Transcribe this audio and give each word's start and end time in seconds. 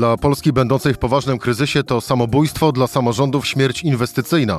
Dla 0.00 0.16
Polski 0.16 0.52
będącej 0.52 0.94
w 0.94 0.98
poważnym 0.98 1.38
kryzysie 1.38 1.84
to 1.84 2.00
samobójstwo, 2.00 2.72
dla 2.72 2.86
samorządów 2.86 3.46
śmierć 3.46 3.82
inwestycyjna. 3.82 4.58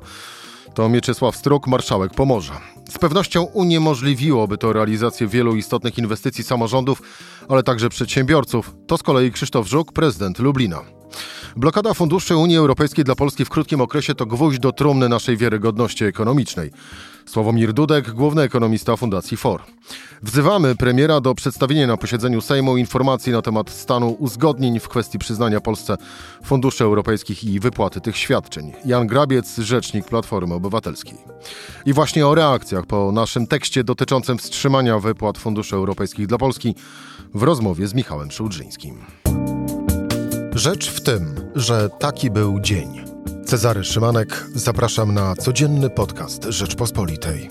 To 0.73 0.89
Mieczysław 0.89 1.35
Struk, 1.35 1.67
marszałek 1.67 2.13
Pomorza. 2.13 2.61
Z 2.89 2.97
pewnością 2.97 3.43
uniemożliwiłoby 3.43 4.57
to 4.57 4.73
realizację 4.73 5.27
wielu 5.27 5.55
istotnych 5.55 5.97
inwestycji 5.97 6.43
samorządów, 6.43 7.01
ale 7.49 7.63
także 7.63 7.89
przedsiębiorców. 7.89 8.75
To 8.87 8.97
z 8.97 9.03
kolei 9.03 9.31
Krzysztof 9.31 9.67
Żuk, 9.67 9.93
prezydent 9.93 10.39
Lublina. 10.39 11.00
Blokada 11.55 11.93
funduszy 11.93 12.35
Unii 12.35 12.57
Europejskiej 12.57 13.05
dla 13.05 13.15
Polski 13.15 13.45
w 13.45 13.49
krótkim 13.49 13.81
okresie 13.81 14.15
to 14.15 14.25
gwóźdź 14.25 14.59
do 14.59 14.71
trumny 14.71 15.09
naszej 15.09 15.37
wiarygodności 15.37 16.05
ekonomicznej. 16.05 16.71
Sławomir 17.25 17.73
Dudek, 17.73 18.11
główny 18.11 18.41
ekonomista 18.41 18.95
Fundacji 18.95 19.37
FOR. 19.37 19.61
Wzywamy 20.23 20.75
premiera 20.75 21.21
do 21.21 21.35
przedstawienia 21.35 21.87
na 21.87 21.97
posiedzeniu 21.97 22.41
Sejmu 22.41 22.77
informacji 22.77 23.31
na 23.31 23.41
temat 23.41 23.69
stanu 23.69 24.15
uzgodnień 24.19 24.79
w 24.79 24.89
kwestii 24.89 25.19
przyznania 25.19 25.61
Polsce 25.61 25.97
funduszy 26.43 26.83
europejskich 26.83 27.43
i 27.43 27.59
wypłaty 27.59 28.01
tych 28.01 28.17
świadczeń. 28.17 28.73
Jan 28.85 29.07
Grabiec, 29.07 29.57
rzecznik 29.57 30.05
Platformy 30.05 30.53
Obywatelskiej. 30.53 31.17
I 31.85 31.93
właśnie 31.93 32.27
o 32.27 32.35
reakcjach 32.35 32.85
po 32.85 33.11
naszym 33.11 33.47
tekście 33.47 33.83
dotyczącym 33.83 34.37
wstrzymania 34.37 34.99
wypłat 34.99 35.37
funduszy 35.37 35.75
europejskich 35.75 36.27
dla 36.27 36.37
Polski 36.37 36.75
w 37.33 37.43
rozmowie 37.43 37.87
z 37.87 37.93
Michałem 37.93 38.31
Szułdrzyńskim. 38.31 38.97
Rzecz 40.55 40.89
w 40.89 41.01
tym, 41.01 41.35
że 41.55 41.89
taki 41.89 42.31
był 42.31 42.59
dzień. 42.59 43.01
Cezary 43.45 43.83
Szymanek, 43.83 44.45
zapraszam 44.55 45.13
na 45.13 45.35
codzienny 45.35 45.89
podcast 45.89 46.43
Rzeczpospolitej. 46.43 47.49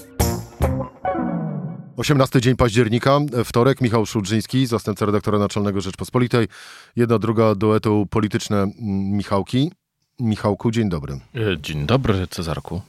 18 1.97 2.41
dzień 2.41 2.57
października, 2.57 3.19
wtorek, 3.45 3.81
Michał 3.81 4.07
Szulżyński, 4.07 4.67
zastępca 4.67 5.07
redaktora 5.07 5.39
naczelnego 5.39 5.81
Rzeczpospolitej. 5.81 6.49
Jedna, 6.97 7.19
druga 7.19 7.55
duetu 7.55 8.07
polityczne 8.11 8.67
Michałki. 9.13 9.73
Michałku, 10.21 10.71
dzień 10.71 10.89
dobry. 10.89 11.21
E, 11.35 11.61
dzień 11.61 11.87
dobry, 11.87 12.27
Cezarku. 12.27 12.83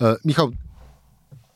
E, 0.00 0.16
Michał, 0.24 0.50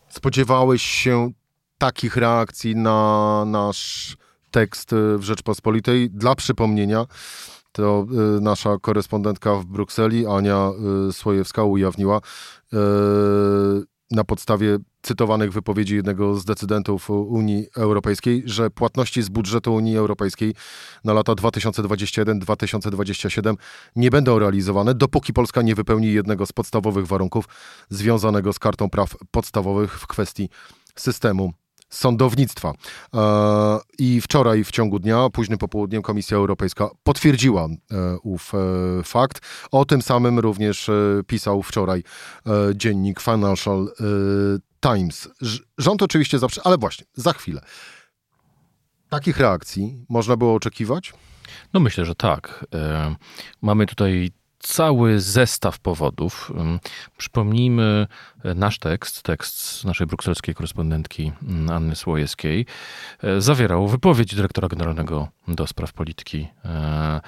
spodziewałeś 0.09 0.83
się 0.83 1.31
takich 1.79 2.17
reakcji 2.17 2.77
na 2.77 3.45
nasz 3.47 4.17
tekst 4.51 4.91
w 5.19 5.23
Rzeczpospolitej? 5.23 6.11
Dla 6.11 6.35
przypomnienia, 6.35 7.07
to 7.75 8.07
y, 8.37 8.41
nasza 8.41 8.79
korespondentka 8.79 9.55
w 9.55 9.65
Brukseli, 9.65 10.27
Ania 10.27 10.71
y, 11.09 11.13
Słojewska, 11.13 11.65
ujawniła 11.65 12.19
y, 12.19 12.21
na 14.11 14.25
podstawie 14.25 14.79
cytowanych 15.03 15.53
wypowiedzi 15.53 15.97
jednego 15.97 16.37
z 16.37 16.45
decydentów 16.45 17.11
Unii 17.11 17.67
Europejskiej, 17.77 18.43
że 18.47 18.71
płatności 18.71 19.23
z 19.23 19.29
budżetu 19.29 19.75
Unii 19.75 19.97
Europejskiej 19.97 20.55
na 21.05 21.13
lata 21.13 21.33
2021-2027 21.33 23.55
nie 23.97 24.11
będą 24.11 24.39
realizowane, 24.39 24.95
dopóki 24.95 25.33
Polska 25.33 25.63
nie 25.63 25.75
wypełni 25.75 26.13
jednego 26.13 26.47
z 26.47 26.53
podstawowych 26.53 27.07
warunków 27.07 27.45
związanego 27.89 28.53
z 28.53 28.59
kartą 28.59 28.91
praw 28.91 29.17
podstawowych 29.31 29.99
w 29.99 30.07
kwestii 30.07 30.49
systemu 30.97 31.53
sądownictwa. 31.95 32.73
E, 33.15 33.79
I 33.99 34.21
wczoraj 34.21 34.65
w 34.65 34.71
ciągu 34.71 34.99
dnia, 34.99 35.31
późnym 35.33 35.59
popołudniem, 35.59 36.03
Komisja 36.03 36.37
Europejska 36.37 36.89
potwierdziła 37.03 37.65
e, 37.65 38.19
ów 38.23 38.53
e, 38.55 39.03
fakt. 39.03 39.41
O 39.71 39.85
tym 39.85 40.03
samym 40.03 40.39
również 40.39 40.91
pisał 41.27 41.63
wczoraj 41.63 42.03
dziennik 42.75 43.21
Financial 43.21 43.89
Times. 44.81 45.29
Rząd 45.79 46.03
oczywiście 46.03 46.39
zawsze, 46.39 46.61
ale 46.65 46.79
właśnie, 46.79 47.07
za 47.15 47.33
chwilę. 47.33 47.61
Takich 49.09 49.39
reakcji 49.39 50.07
można 50.09 50.37
było 50.37 50.55
oczekiwać? 50.55 51.13
No 51.73 51.81
myślę, 51.81 52.05
że 52.05 52.15
tak. 52.15 52.67
Mamy 53.63 53.87
tutaj 53.87 54.31
cały 54.65 55.21
zestaw 55.21 55.79
powodów. 55.79 56.53
Przypomnijmy 57.17 58.07
e, 58.45 58.55
nasz 58.55 58.79
tekst, 58.79 59.23
tekst 59.23 59.85
naszej 59.85 60.07
brukselskiej 60.07 60.55
korespondentki 60.55 61.33
Anny 61.73 61.97
Słojewskiej, 61.97 62.67
e, 63.23 63.41
zawierał 63.41 63.89
wypowiedź 63.89 64.35
dyrektora 64.35 64.69
generalnego 64.69 65.29
do 65.49 65.67
spraw 65.67 65.93
polityki 65.93 66.49
e, 66.65 67.21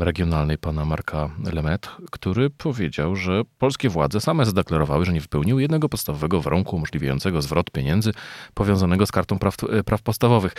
regionalnej 0.00 0.58
pana 0.58 0.84
Marka 0.84 1.30
Lemet, 1.52 1.88
który 2.10 2.50
powiedział, 2.50 3.16
że 3.16 3.42
polskie 3.58 3.88
władze 3.88 4.20
same 4.20 4.46
zadeklarowały, 4.46 5.04
że 5.04 5.12
nie 5.12 5.20
wypełniły 5.20 5.62
jednego 5.62 5.88
podstawowego 5.88 6.40
warunku 6.40 6.76
umożliwiającego 6.76 7.42
zwrot 7.42 7.70
pieniędzy 7.70 8.12
powiązanego 8.54 9.06
z 9.06 9.12
kartą 9.12 9.38
praw, 9.38 9.56
praw 9.84 10.02
podstawowych. 10.02 10.54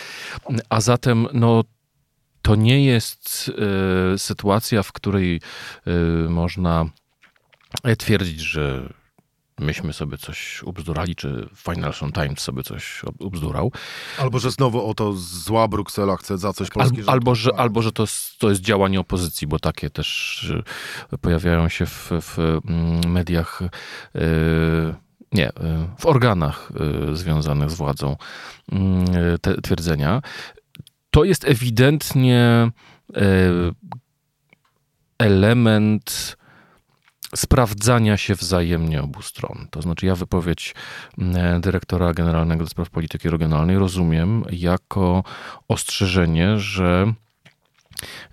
A 0.70 0.82
zatem 0.82 1.28
no, 1.34 1.64
to 2.44 2.56
nie 2.56 2.86
jest 2.86 3.52
y, 4.16 4.20
sytuacja, 4.20 4.84
w 4.84 4.92
której 4.92 5.42
y, 5.88 6.30
można 6.30 6.86
twierdzić, 7.98 8.40
że 8.40 8.94
myśmy 9.60 9.94
sobie 9.94 10.18
coś 10.18 10.64
ubzdurali, 10.64 11.16
czy 11.16 11.50
Financial 11.56 12.12
Times 12.12 12.40
sobie 12.40 12.64
coś 12.64 13.02
ubzdurał. 13.20 13.72
Albo, 14.18 14.40
że 14.40 14.52
znowu 14.52 14.90
oto 14.90 15.14
zła 15.14 15.68
Bruksela 15.68 16.18
chce 16.18 16.38
za 16.38 16.54
coś 16.54 16.70
polskie. 16.70 17.02
Al, 17.02 17.10
albo, 17.10 17.36
że, 17.36 17.56
albo, 17.56 17.82
że 17.82 17.92
to, 17.92 18.06
to 18.40 18.50
jest 18.50 18.62
działanie 18.62 19.00
opozycji, 19.00 19.48
bo 19.48 19.60
takie 19.60 19.90
też 19.90 20.52
pojawiają 21.22 21.70
się 21.70 21.86
w, 21.86 22.12
w 22.22 22.40
mm, 22.40 23.12
mediach, 23.12 23.62
nie, 25.32 25.52
w 26.00 26.06
organach 26.06 26.72
związanych 27.14 27.72
z 27.72 27.76
władzą 27.76 28.18
mm, 28.72 29.06
te 29.42 29.62
twierdzenia 29.62 30.22
to 31.14 31.24
jest 31.24 31.48
ewidentnie 31.48 32.42
e, 33.16 33.22
element 35.18 36.38
sprawdzania 37.36 38.18
się 38.18 38.36
wzajemnie 38.36 39.02
obu 39.02 39.22
stron. 39.22 39.68
To 39.72 39.82
znaczy, 39.82 40.06
ja 40.06 40.16
wypowiedź 40.16 40.76
e, 41.18 41.60
dyrektora 41.60 42.14
generalnego 42.14 42.64
do 42.64 42.70
spraw 42.70 42.90
polityki 42.90 43.30
regionalnej 43.30 43.78
rozumiem 43.78 44.44
jako 44.52 45.24
ostrzeżenie, 45.68 46.60
że 46.60 47.14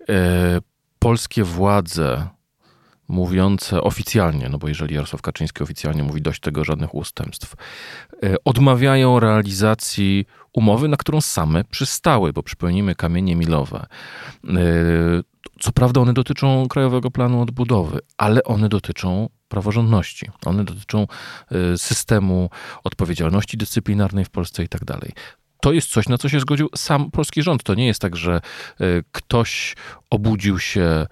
e, 0.09 0.59
polskie 0.99 1.45
władze 1.45 2.29
mówiące 3.09 3.81
oficjalnie, 3.81 4.49
no 4.49 4.59
bo 4.59 4.69
jeżeli 4.69 4.95
Jarosław 4.95 5.23
Kaczyński 5.23 5.63
oficjalnie 5.63 6.03
mówi 6.03 6.23
dość 6.23 6.41
tego, 6.41 6.65
żadnych 6.65 6.95
ustępstw, 6.95 7.55
odmawiają 8.45 9.21
realizacji 9.21 10.27
umowy, 10.53 10.88
na 10.88 10.97
którą 10.97 11.21
same 11.21 11.65
przystały, 11.65 12.33
bo 12.33 12.43
przypomnijmy 12.43 12.94
kamienie 12.94 13.37
milowe. 13.37 13.87
E, 14.44 14.56
co 15.61 15.72
prawda 15.72 16.00
one 16.00 16.12
dotyczą 16.12 16.69
Krajowego 16.69 17.11
Planu 17.11 17.43
Odbudowy, 17.43 17.99
ale 18.16 18.44
one 18.44 18.69
dotyczą 18.69 19.28
praworządności. 19.49 20.31
One 20.47 20.65
dotyczą 20.65 21.06
e, 21.50 21.78
systemu 21.78 22.50
odpowiedzialności 22.84 23.56
dyscyplinarnej 23.56 24.25
w 24.25 24.31
Polsce 24.31 24.65
i 24.65 24.69
tak 24.69 24.84
dalej 24.84 25.12
to 25.60 25.72
jest 25.72 25.88
coś, 25.88 26.09
na 26.09 26.19
co 26.19 26.28
się 26.28 26.41
zgodził 26.41 26.69
sam 26.76 27.10
polski 27.10 27.43
rząd. 27.43 27.62
To 27.62 27.75
nie 27.75 27.87
jest 27.87 28.00
tak, 28.00 28.16
że 28.16 28.34
e, 28.34 28.41
ktoś 29.12 29.76
obudził 30.10 30.59
się 30.59 30.82
e, 30.82 31.06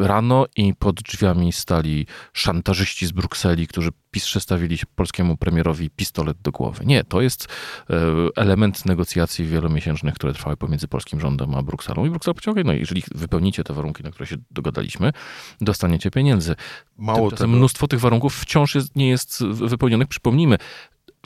rano 0.00 0.46
i 0.56 0.74
pod 0.74 1.02
drzwiami 1.02 1.52
stali 1.52 2.06
szantażyści 2.32 3.06
z 3.06 3.12
Brukseli, 3.12 3.66
którzy 3.66 3.90
przestawili 4.10 4.78
polskiemu 4.94 5.36
premierowi 5.36 5.90
pistolet 5.90 6.36
do 6.42 6.50
głowy. 6.50 6.86
Nie, 6.86 7.04
to 7.04 7.20
jest 7.20 7.48
e, 7.90 7.96
element 8.36 8.86
negocjacji 8.86 9.46
wielomiesięcznych, 9.46 10.14
które 10.14 10.32
trwały 10.32 10.56
pomiędzy 10.56 10.88
polskim 10.88 11.20
rządem 11.20 11.54
a 11.54 11.62
Brukselą. 11.62 12.06
I 12.06 12.10
Bruksela 12.10 12.34
powiedział, 12.34 12.64
no 12.64 12.72
jeżeli 12.72 13.02
wypełnicie 13.14 13.64
te 13.64 13.74
warunki, 13.74 14.02
na 14.02 14.10
które 14.10 14.26
się 14.26 14.36
dogadaliśmy, 14.50 15.12
dostaniecie 15.60 16.10
pieniędzy. 16.10 16.54
Mało 16.98 17.30
tego. 17.30 17.48
Mnóstwo 17.48 17.88
tych 17.88 18.00
warunków 18.00 18.36
wciąż 18.36 18.74
jest, 18.74 18.96
nie 18.96 19.08
jest 19.08 19.44
wypełnionych. 19.44 20.08
Przypomnijmy, 20.08 20.56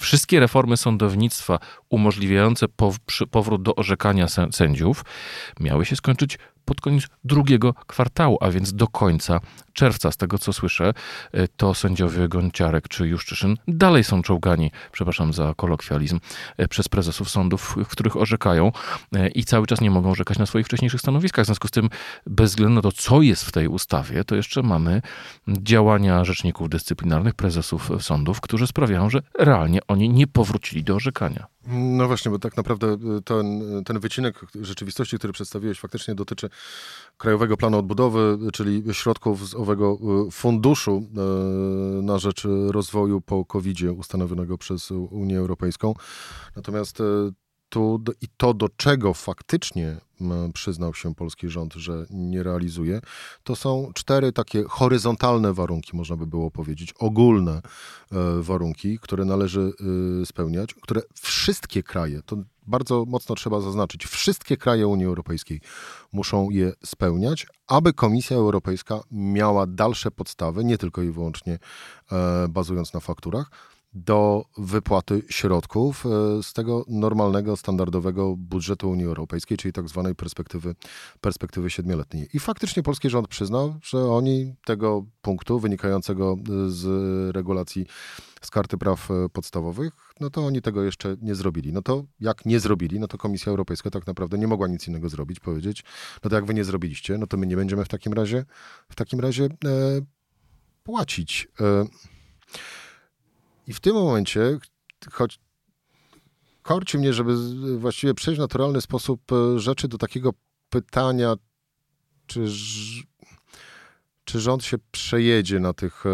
wszystkie 0.00 0.40
reformy 0.40 0.76
sądownictwa 0.76 1.58
umożliwiające 1.88 2.66
powrót 3.30 3.62
do 3.62 3.74
orzekania 3.74 4.26
sędziów 4.52 5.04
miały 5.60 5.84
się 5.84 5.96
skończyć 5.96 6.38
pod 6.64 6.80
koniec 6.80 7.06
drugiego 7.24 7.74
kwartału, 7.74 8.38
a 8.40 8.50
więc 8.50 8.74
do 8.74 8.86
końca 8.86 9.40
czerwca. 9.72 10.10
Z 10.10 10.16
tego 10.16 10.38
co 10.38 10.52
słyszę, 10.52 10.94
e, 11.32 11.48
to 11.48 11.74
sędziowie 11.74 12.28
Gonciarek 12.28 12.88
czy 12.88 13.08
Juszczyszyn 13.08 13.56
dalej 13.68 14.04
są 14.04 14.22
czołgani, 14.22 14.70
przepraszam 14.92 15.32
za 15.32 15.54
kolokwializm, 15.56 16.20
e, 16.56 16.68
przez 16.68 16.88
prezesów 16.88 17.30
sądów, 17.30 17.76
w 17.84 17.88
których 17.88 18.16
orzekają 18.16 18.72
e, 19.12 19.28
i 19.28 19.44
cały 19.44 19.66
czas 19.66 19.80
nie 19.80 19.90
mogą 19.90 20.10
orzekać 20.10 20.38
na 20.38 20.46
swoich 20.46 20.66
wcześniejszych 20.66 21.00
stanowiskach. 21.00 21.44
W 21.44 21.46
związku 21.46 21.68
z 21.68 21.70
tym, 21.70 21.90
bez 22.26 22.50
względu 22.50 22.74
na 22.74 22.82
to, 22.82 22.92
co 22.92 23.22
jest 23.22 23.44
w 23.44 23.52
tej 23.52 23.68
ustawie, 23.68 24.24
to 24.24 24.36
jeszcze 24.36 24.62
mamy 24.62 25.02
działania 25.48 26.24
rzeczników 26.24 26.68
dyscyplinarnych, 26.68 27.34
prezesów 27.34 27.90
sądów, 28.00 28.40
którzy 28.40 28.66
sprawiają, 28.66 29.10
że 29.10 29.22
realnie 29.38 29.80
oni 29.88 30.08
nie 30.08 30.26
powrócili 30.26 30.84
do 30.84 30.94
orzekania. 30.94 31.53
No 31.66 32.06
właśnie, 32.06 32.30
bo 32.30 32.38
tak 32.38 32.56
naprawdę 32.56 32.92
y, 33.18 33.22
ten, 33.24 33.62
ten 33.84 33.98
wycinek 33.98 34.40
rzeczywistości, 34.60 35.18
który 35.18 35.32
przedstawiłeś, 35.32 35.80
faktycznie 35.80 36.14
dotyczy 36.14 36.50
Krajowego 37.16 37.56
Planu 37.56 37.78
Odbudowy, 37.78 38.38
czyli 38.52 38.82
środków 38.92 39.48
z 39.48 39.54
owego 39.54 39.98
y, 40.28 40.30
funduszu 40.30 41.08
y, 41.98 42.02
na 42.02 42.18
rzecz 42.18 42.46
rozwoju 42.68 43.20
po 43.20 43.44
covid 43.44 43.78
ustanowionego 43.96 44.58
przez 44.58 44.90
Unię 44.90 45.38
Europejską. 45.38 45.94
Natomiast 46.56 47.02
tu 47.74 48.00
i 48.20 48.28
to, 48.36 48.54
do 48.54 48.68
czego 48.68 49.14
faktycznie 49.14 49.96
przyznał 50.54 50.94
się 50.94 51.14
polski 51.14 51.48
rząd, 51.48 51.74
że 51.74 52.06
nie 52.10 52.42
realizuje, 52.42 53.00
to 53.42 53.56
są 53.56 53.90
cztery 53.94 54.32
takie 54.32 54.64
horyzontalne 54.68 55.52
warunki, 55.52 55.96
można 55.96 56.16
by 56.16 56.26
było 56.26 56.50
powiedzieć, 56.50 56.94
ogólne 56.98 57.52
e, 57.52 57.62
warunki, 58.40 58.98
które 58.98 59.24
należy 59.24 59.72
e, 60.22 60.26
spełniać, 60.26 60.74
które 60.74 61.00
wszystkie 61.20 61.82
kraje, 61.82 62.22
to 62.22 62.36
bardzo 62.66 63.04
mocno 63.04 63.34
trzeba 63.34 63.60
zaznaczyć, 63.60 64.06
wszystkie 64.06 64.56
kraje 64.56 64.86
Unii 64.86 65.06
Europejskiej 65.06 65.60
muszą 66.12 66.50
je 66.50 66.72
spełniać, 66.84 67.46
aby 67.68 67.92
Komisja 67.92 68.36
Europejska 68.36 69.00
miała 69.10 69.66
dalsze 69.66 70.10
podstawy, 70.10 70.64
nie 70.64 70.78
tylko 70.78 71.02
i 71.02 71.10
wyłącznie 71.10 71.58
e, 72.12 72.48
bazując 72.48 72.94
na 72.94 73.00
fakturach, 73.00 73.73
do 73.94 74.44
wypłaty 74.58 75.22
środków 75.28 76.06
e, 76.06 76.42
z 76.42 76.52
tego 76.52 76.84
normalnego, 76.88 77.56
standardowego 77.56 78.36
budżetu 78.36 78.90
Unii 78.90 79.04
Europejskiej, 79.04 79.56
czyli 79.58 79.72
tak 79.72 79.88
zwanej 79.88 80.14
perspektywy, 80.14 80.74
perspektywy 81.20 81.70
siedmioletniej. 81.70 82.28
I 82.34 82.38
faktycznie 82.38 82.82
polski 82.82 83.10
rząd 83.10 83.28
przyznał, 83.28 83.74
że 83.82 83.98
oni 83.98 84.54
tego 84.64 85.04
punktu 85.22 85.60
wynikającego 85.60 86.36
z 86.66 86.86
regulacji 87.34 87.86
z 88.42 88.50
karty 88.50 88.78
praw 88.78 89.10
e, 89.10 89.28
podstawowych, 89.28 89.92
no 90.20 90.30
to 90.30 90.46
oni 90.46 90.62
tego 90.62 90.82
jeszcze 90.82 91.16
nie 91.22 91.34
zrobili. 91.34 91.72
No 91.72 91.82
to 91.82 92.04
jak 92.20 92.46
nie 92.46 92.60
zrobili, 92.60 93.00
no 93.00 93.08
to 93.08 93.18
Komisja 93.18 93.50
Europejska 93.50 93.90
tak 93.90 94.06
naprawdę 94.06 94.38
nie 94.38 94.46
mogła 94.46 94.68
nic 94.68 94.88
innego 94.88 95.08
zrobić, 95.08 95.40
powiedzieć, 95.40 95.84
no 96.24 96.30
to 96.30 96.36
jak 96.36 96.44
wy 96.44 96.54
nie 96.54 96.64
zrobiliście, 96.64 97.18
no 97.18 97.26
to 97.26 97.36
my 97.36 97.46
nie 97.46 97.56
będziemy 97.56 97.84
w 97.84 97.88
takim 97.88 98.12
razie, 98.12 98.44
w 98.88 98.94
takim 98.94 99.20
razie 99.20 99.44
e, 99.44 99.48
płacić. 100.82 101.48
E, 101.60 101.84
i 103.66 103.72
w 103.72 103.80
tym 103.80 103.94
momencie, 103.94 104.58
choć 105.12 105.38
korci 106.62 106.98
mnie, 106.98 107.12
żeby 107.12 107.36
właściwie 107.78 108.14
przejść 108.14 108.38
w 108.38 108.42
naturalny 108.42 108.80
sposób 108.80 109.20
e, 109.32 109.58
rzeczy 109.58 109.88
do 109.88 109.98
takiego 109.98 110.30
pytania, 110.70 111.34
czy, 112.26 112.46
czy 114.24 114.40
rząd 114.40 114.64
się 114.64 114.76
przejedzie 114.90 115.60
na 115.60 115.72
tych, 115.72 116.04
e, 116.06 116.10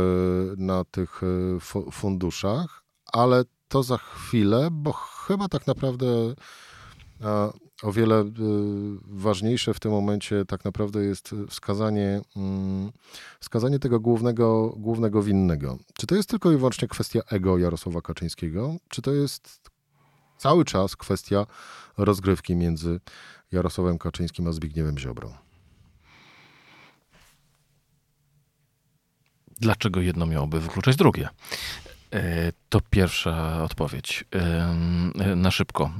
na 0.56 0.84
tych 0.84 1.20
e, 1.22 1.90
funduszach, 1.90 2.84
ale 3.12 3.44
to 3.68 3.82
za 3.82 3.98
chwilę, 3.98 4.68
bo 4.72 4.92
chyba 4.92 5.48
tak 5.48 5.66
naprawdę 5.66 6.06
o 7.82 7.92
wiele 7.92 8.20
y, 8.20 8.32
ważniejsze 9.06 9.74
w 9.74 9.80
tym 9.80 9.92
momencie 9.92 10.44
tak 10.44 10.64
naprawdę 10.64 11.04
jest 11.04 11.34
wskazanie, 11.48 12.20
mm, 12.36 12.92
wskazanie 13.40 13.78
tego 13.78 14.00
głównego, 14.00 14.74
głównego 14.76 15.22
winnego. 15.22 15.78
Czy 15.94 16.06
to 16.06 16.14
jest 16.14 16.28
tylko 16.28 16.52
i 16.52 16.56
wyłącznie 16.56 16.88
kwestia 16.88 17.20
ego 17.30 17.58
Jarosława 17.58 18.00
Kaczyńskiego, 18.00 18.76
czy 18.88 19.02
to 19.02 19.12
jest 19.12 19.70
cały 20.38 20.64
czas 20.64 20.96
kwestia 20.96 21.46
rozgrywki 21.96 22.56
między 22.56 23.00
Jarosławem 23.52 23.98
Kaczyńskim 23.98 24.46
a 24.46 24.52
Zbigniewem 24.52 24.98
Ziobrą? 24.98 25.34
Dlaczego 29.60 30.00
jedno 30.00 30.26
miałoby 30.26 30.60
wykluczać 30.60 30.96
drugie? 30.96 31.28
E, 32.14 32.52
to 32.68 32.80
pierwsza 32.90 33.64
odpowiedź. 33.64 34.24
E, 34.34 35.36
na 35.36 35.50
szybko. 35.50 35.90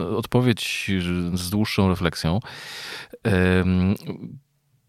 E, 0.00 0.16
odpowiedź 0.16 0.90
z 1.34 1.50
dłuższą 1.50 1.88
refleksją 1.88 2.40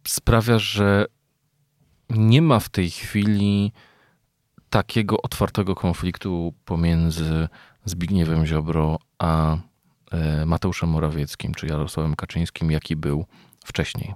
sprawia, 0.07 0.59
że 0.59 1.05
nie 2.09 2.41
ma 2.41 2.59
w 2.59 2.69
tej 2.69 2.89
chwili 2.89 3.71
takiego 4.69 5.21
otwartego 5.21 5.75
konfliktu 5.75 6.53
pomiędzy 6.65 7.47
Zbigniewem 7.85 8.45
Ziobro 8.45 8.99
a 9.19 9.57
Mateuszem 10.45 10.89
Morawieckim 10.89 11.53
czy 11.53 11.67
Jarosławem 11.67 12.15
Kaczyńskim, 12.15 12.71
jaki 12.71 12.95
był 12.95 13.25
wcześniej. 13.65 14.13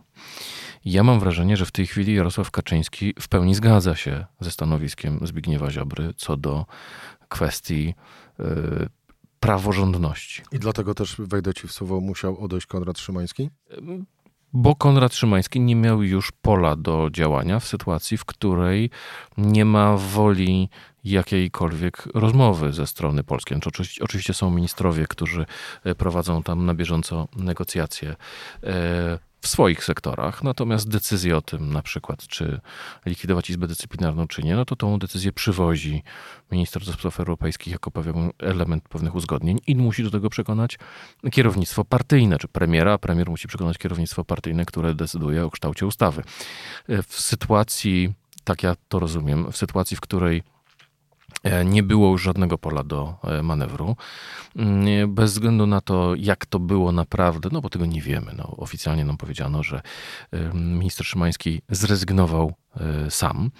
Ja 0.86 1.03
mam 1.03 1.19
wrażenie, 1.19 1.57
że 1.57 1.65
w 1.65 1.71
tej 1.71 1.88
chwili 1.88 2.15
Jarosław 2.15 2.51
Kaczyński 2.51 3.13
w 3.19 3.27
pełni 3.27 3.56
zgadza 3.56 3.95
się 3.95 4.25
ze 4.39 4.51
stanowiskiem 4.51 5.19
Zbigniewa 5.21 5.71
Ziobry 5.71 6.13
co 6.18 6.38
do 6.38 6.65
kwestii 7.30 7.94
yy, 8.39 8.89
praworządności. 9.39 10.42
I 10.51 10.59
dlatego 10.59 10.94
też, 10.94 11.15
wejdę 11.19 11.53
ci 11.53 11.68
w 11.68 11.71
słowo, 11.71 12.01
musiał 12.01 12.38
odejść 12.44 12.68
Konrad 12.68 13.00
Szymański? 13.00 13.50
Bo 14.53 14.75
Konrad 14.75 15.13
Szymański 15.13 15.59
nie 15.59 15.75
miał 15.75 16.03
już 16.03 16.31
pola 16.31 16.75
do 16.75 17.09
działania 17.12 17.59
w 17.59 17.68
sytuacji, 17.68 18.18
w 18.18 18.25
której 18.25 18.89
nie 19.38 19.65
ma 19.65 19.97
woli 19.97 20.69
jakiejkolwiek 21.03 22.07
rozmowy 22.13 22.74
ze 22.74 22.88
strony 22.88 23.24
polskiej. 23.24 23.56
Znaczy, 23.56 23.69
oczywiście, 23.69 24.03
oczywiście 24.03 24.33
są 24.33 24.51
ministrowie, 24.51 25.06
którzy 25.07 25.45
e, 25.83 25.95
prowadzą 25.95 26.44
tam 26.44 26.65
na 26.65 26.74
bieżąco 26.74 27.27
negocjacje 27.36 28.15
e, 28.63 29.19
w 29.45 29.47
swoich 29.47 29.83
sektorach. 29.83 30.44
Natomiast 30.44 30.89
decyzję 30.89 31.38
o 31.38 31.42
tym, 31.42 31.74
na 31.74 31.81
przykład, 31.81 32.27
czy 32.27 32.62
likwidować 33.06 33.50
Izbę 33.50 33.68
Dyscyplinarną, 33.68 34.27
czy 34.27 34.44
nie, 34.44 34.56
no 34.56 34.65
to 34.65 34.75
tą 34.75 35.00
decyzję 35.00 35.31
przywozi 35.31 36.03
minister 36.51 36.86
do 36.86 36.94
spraw 36.94 37.19
europejskich 37.19 37.74
jako 37.74 37.92
pewien 37.92 38.31
element 38.39 38.89
pewnych 38.89 39.15
uzgodnień 39.15 39.59
i 39.68 39.75
musi 39.75 40.03
do 40.03 40.12
tego 40.12 40.30
przekonać 40.30 40.80
kierownictwo 41.31 41.86
partyjne, 41.86 42.38
czy 42.38 42.47
premiera. 42.47 42.97
Premier 42.97 43.30
musi 43.30 43.47
przekonać 43.47 43.77
kierownictwo 43.77 44.24
partyjne, 44.24 44.65
które 44.65 44.95
decyduje 44.95 45.45
o 45.45 45.51
kształcie 45.51 45.86
ustawy. 45.86 46.24
W 46.88 47.19
sytuacji, 47.19 48.13
tak 48.44 48.63
ja 48.63 48.75
to 48.88 49.00
rozumiem, 49.00 49.51
w 49.51 49.57
sytuacji, 49.57 49.97
w 49.97 50.01
której 50.01 50.44
nie 51.65 51.83
było 51.83 52.12
już 52.12 52.21
żadnego 52.21 52.57
pola 52.57 52.83
do 52.83 53.15
e, 53.24 53.44
manewru. 53.44 53.95
Mm, 54.56 55.13
bez 55.13 55.33
względu 55.33 55.68
na 55.68 55.81
to, 55.81 56.15
jak 56.15 56.45
to 56.45 56.59
było 56.59 56.92
naprawdę, 56.92 57.50
no 57.51 57.62
bo 57.62 57.69
tego 57.69 57.86
nie 57.86 58.01
wiemy. 58.01 58.31
No, 58.38 58.56
oficjalnie 58.57 59.06
nam 59.06 59.18
powiedziano, 59.18 59.63
że 59.63 59.81
minister 60.53 61.06
Szymański 61.06 61.62
zrezygnował 61.69 62.53
e, 62.77 63.12
sam, 63.12 63.51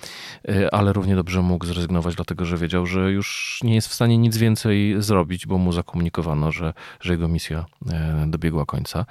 ale 0.72 0.94
równie 0.94 1.16
dobrze 1.16 1.42
mógł 1.42 1.66
zrezygnować, 1.66 2.16
dlatego 2.16 2.46
że 2.46 2.58
wiedział, 2.58 2.86
że 2.86 3.12
już 3.12 3.60
nie 3.64 3.76
jest 3.76 3.88
w 3.88 3.94
stanie 3.94 4.18
nic 4.18 4.38
więcej 4.38 4.96
zrobić, 5.02 5.48
bo 5.48 5.58
mu 5.58 5.72
zakomunikowano, 5.72 6.52
że, 6.52 6.74
że 7.02 7.14
jego 7.14 7.28
misja 7.28 7.66
dobiegła 8.28 8.66
końca. 8.66 9.06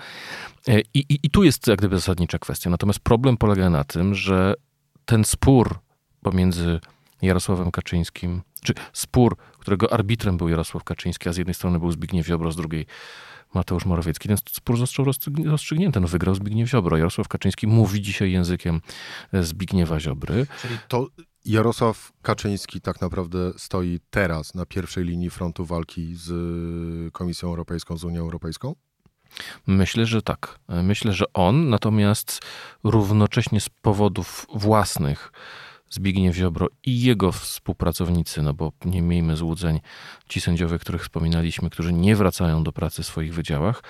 I, 0.95 0.99
i, 1.09 1.19
I 1.23 1.31
tu 1.31 1.45
jest 1.45 1.67
jak 1.67 1.79
gdyby 1.79 1.97
zasadnicza 1.97 2.39
kwestia. 2.39 2.71
Natomiast 2.71 3.01
problem 3.01 3.37
polega 3.37 3.71
na 3.71 3.85
tym, 3.85 4.15
że 4.15 4.55
ten 5.05 5.25
spór 5.25 5.79
pomiędzy 6.23 6.81
Jarosławem 7.23 7.71
Kaczyńskim, 7.71 8.43
czy 8.65 8.75
spór, 8.93 9.37
którego 9.59 9.93
arbitrem 9.93 10.37
był 10.37 10.49
Jarosław 10.49 10.85
Kaczyński, 10.85 11.29
a 11.29 11.33
z 11.33 11.37
jednej 11.37 11.55
strony 11.55 11.79
był 11.79 11.93
Zbigniew 11.93 12.27
Ziobro, 12.27 12.53
z 12.53 12.57
drugiej 12.57 12.87
Mateusz 13.55 13.85
Morawiecki. 13.85 14.29
Ten 14.29 14.37
spór 14.51 14.79
został 14.79 15.07
rozstrzygnięty. 15.45 16.01
No, 16.01 16.09
wygrał 16.09 16.35
Zbigniew 16.35 16.69
Ziobro. 16.69 16.97
Jarosław 16.97 17.29
Kaczyński 17.29 17.67
mówi 17.67 18.03
dzisiaj 18.03 18.33
językiem 18.33 18.81
Zbigniewa 19.33 20.01
Ziobry. 20.01 20.47
Czyli 20.63 20.79
to 20.89 21.09
Jarosław 21.45 22.13
Kaczyński 22.23 22.81
tak 22.81 23.01
naprawdę 23.01 23.53
stoi 23.57 24.01
teraz 24.11 24.55
na 24.55 24.67
pierwszej 24.67 25.05
linii 25.05 25.31
frontu 25.31 25.65
walki 25.65 26.15
z 26.15 27.13
Komisją 27.13 27.49
Europejską, 27.49 27.97
z 27.97 28.05
Unią 28.05 28.21
Europejską? 28.21 28.75
Myślę, 29.67 30.07
że 30.07 30.23
tak. 30.23 30.59
Myślę, 30.69 31.13
że 31.13 31.25
on, 31.33 31.69
natomiast 31.69 32.41
równocześnie 32.85 33.61
z 33.61 33.69
powodów 33.69 34.47
własnych, 34.55 35.33
Zbigniew 35.91 36.37
Ziobro 36.37 36.69
i 36.83 37.03
jego 37.03 37.33
współpracownicy, 37.33 38.43
no 38.43 38.55
bo 38.55 38.73
nie 38.85 39.03
miejmy 39.03 39.37
złudzeń, 39.37 39.81
ci 40.29 40.41
sędziowie, 40.41 40.79
których 40.79 41.03
wspominaliśmy, 41.03 41.71
którzy 41.71 41.93
nie 41.93 42.17
wracają 42.17 42.65
do 42.65 42.73
pracy 42.73 43.03
w 43.03 43.07
swoich 43.07 43.35
wydziałach, 43.35 43.83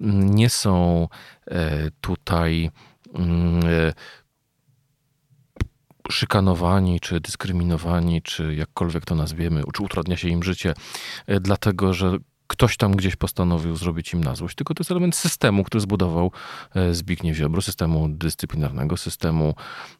nie 0.00 0.48
są 0.48 1.08
e, 1.46 1.90
tutaj 2.00 2.70
mm, 3.14 3.60
e, 3.66 3.92
szykanowani, 6.10 7.00
czy 7.00 7.20
dyskryminowani, 7.20 8.22
czy 8.22 8.54
jakkolwiek 8.54 9.04
to 9.04 9.14
nazwiemy, 9.14 9.62
czy 9.74 9.82
utrudnia 9.82 10.16
się 10.16 10.28
im 10.28 10.42
życie, 10.42 10.74
e, 11.26 11.40
dlatego 11.40 11.94
że 11.94 12.16
ktoś 12.46 12.76
tam 12.76 12.96
gdzieś 12.96 13.16
postanowił 13.16 13.76
zrobić 13.76 14.12
im 14.12 14.24
na 14.24 14.34
złość, 14.34 14.54
tylko 14.54 14.74
to 14.74 14.80
jest 14.80 14.90
element 14.90 15.16
systemu, 15.16 15.64
który 15.64 15.80
zbudował 15.80 16.32
e, 16.74 16.94
Zbigniew 16.94 17.36
Ziobro, 17.36 17.62
systemu 17.62 18.08
dyscyplinarnego, 18.08 18.96
systemu 18.96 19.54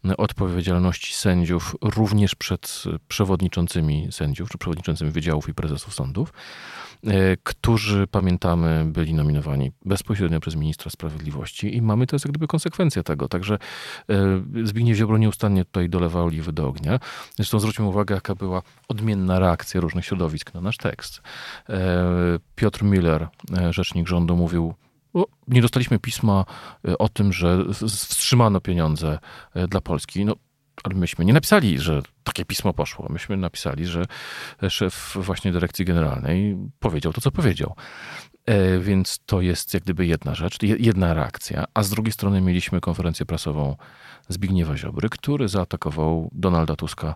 e, 0.05 0.17
odpowiedzialności 0.17 1.15
sędziów, 1.15 1.77
również 1.83 2.35
przed 2.35 2.85
przewodniczącymi 3.09 4.09
sędziów, 4.11 4.51
czy 4.51 4.59
przewodniczącymi 4.59 5.11
wydziałów 5.11 5.49
i 5.49 5.55
prezesów 5.55 5.95
sądów. 5.95 6.33
E, 7.07 7.37
którzy, 7.43 8.07
pamiętamy, 8.07 8.85
byli 8.85 9.15
nominowani 9.15 9.73
bezpośrednio 9.85 10.41
przez 10.41 10.55
ministra 10.55 10.91
sprawiedliwości 10.91 11.77
i 11.77 11.83
mamy 11.83 12.07
to 12.07 12.17
jest 12.17 12.25
jak 12.25 12.33
gdyby 12.33 12.47
konsekwencja 12.47 13.03
tego. 13.03 13.29
Także 13.29 13.59
e, 14.11 14.43
Zbigniew 14.65 14.99
Ziobro 14.99 15.19
nieustannie 15.19 15.65
tutaj 15.65 15.89
dolewał 15.89 16.27
oliwy 16.27 16.53
do 16.53 16.69
ognia. 16.69 16.99
Zresztą 17.37 17.61
zwróćmy 17.61 17.85
uwagę, 17.85 18.15
jaka 18.15 18.35
była 18.35 18.63
odmienna 18.89 19.39
reakcja 19.39 19.81
różnych 19.81 20.05
środowisk 20.05 20.55
na 20.55 20.61
nasz 20.61 20.77
tekst. 20.77 21.23
E, 22.37 22.41
Piotr 22.55 22.83
Miller, 22.83 23.29
rzecznik 23.71 24.09
rządu, 24.09 24.37
mówił, 24.37 24.75
nie 25.49 25.63
dostaliśmy 25.63 25.99
pisma 25.99 26.45
o 26.99 27.09
tym, 27.09 27.33
że 27.33 27.65
wstrzymano 27.73 28.61
pieniądze 28.61 29.19
dla 29.69 29.81
Polski. 29.81 30.25
No, 30.25 30.37
ale 30.85 30.95
myśmy 30.95 31.25
nie 31.25 31.33
napisali, 31.33 31.79
że 31.79 32.03
takie 32.25 32.45
pismo 32.45 32.73
poszło. 32.73 33.07
Myśmy 33.11 33.37
napisali, 33.37 33.87
że 33.87 34.05
szef 34.69 35.17
właśnie 35.21 35.53
dyrekcji 35.53 35.85
generalnej 35.85 36.57
powiedział 36.79 37.13
to, 37.13 37.21
co 37.21 37.31
powiedział. 37.31 37.75
E, 38.47 38.79
więc 38.79 39.19
to 39.27 39.41
jest 39.41 39.75
jak 39.75 39.83
gdyby 39.83 40.07
jedna 40.07 40.35
rzecz, 40.35 40.63
jedna 40.63 41.15
reakcja. 41.15 41.65
A 41.75 41.83
z 41.83 41.91
drugiej 41.91 42.13
strony 42.13 42.41
mieliśmy 42.41 42.81
konferencję 42.81 43.27
prasową 43.27 43.77
Zbigniewa 44.29 44.77
Ziobry, 44.77 45.09
który 45.09 45.49
zaatakował 45.49 46.31
Donalda 46.33 46.77
Tuska, 46.77 47.15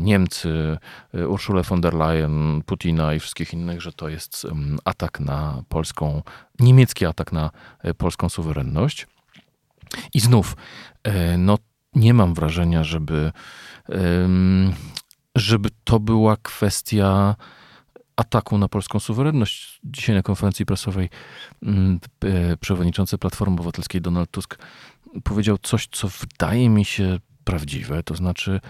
Niemcy, 0.00 0.78
e, 1.14 1.28
Urszulę 1.28 1.62
von 1.62 1.80
der 1.80 1.94
Leyen, 1.94 2.62
Putina 2.66 3.14
i 3.14 3.20
wszystkich 3.20 3.52
innych, 3.52 3.82
że 3.82 3.92
to 3.92 4.08
jest 4.08 4.46
atak 4.84 5.20
na 5.20 5.62
polską, 5.68 6.22
niemiecki 6.60 7.06
atak 7.06 7.32
na 7.32 7.50
e, 7.82 7.94
polską 7.94 8.28
suwerenność. 8.28 9.06
I 10.14 10.20
znów, 10.20 10.56
no 11.38 11.58
nie 11.94 12.14
mam 12.14 12.34
wrażenia, 12.34 12.84
żeby, 12.84 13.32
żeby 15.36 15.68
to 15.84 16.00
była 16.00 16.36
kwestia 16.36 17.36
ataku 18.20 18.58
na 18.58 18.68
polską 18.68 19.00
suwerenność. 19.00 19.80
Dzisiaj 19.84 20.16
na 20.16 20.22
konferencji 20.22 20.66
prasowej 20.66 21.08
mm, 21.62 22.00
przewodniczący 22.60 23.18
Platformy 23.18 23.54
Obywatelskiej 23.54 24.00
Donald 24.00 24.30
Tusk 24.30 24.58
powiedział 25.24 25.58
coś, 25.58 25.88
co 25.92 26.08
wydaje 26.08 26.68
mi 26.68 26.84
się 26.84 27.18
prawdziwe. 27.44 28.02
To 28.02 28.14
znaczy, 28.14 28.60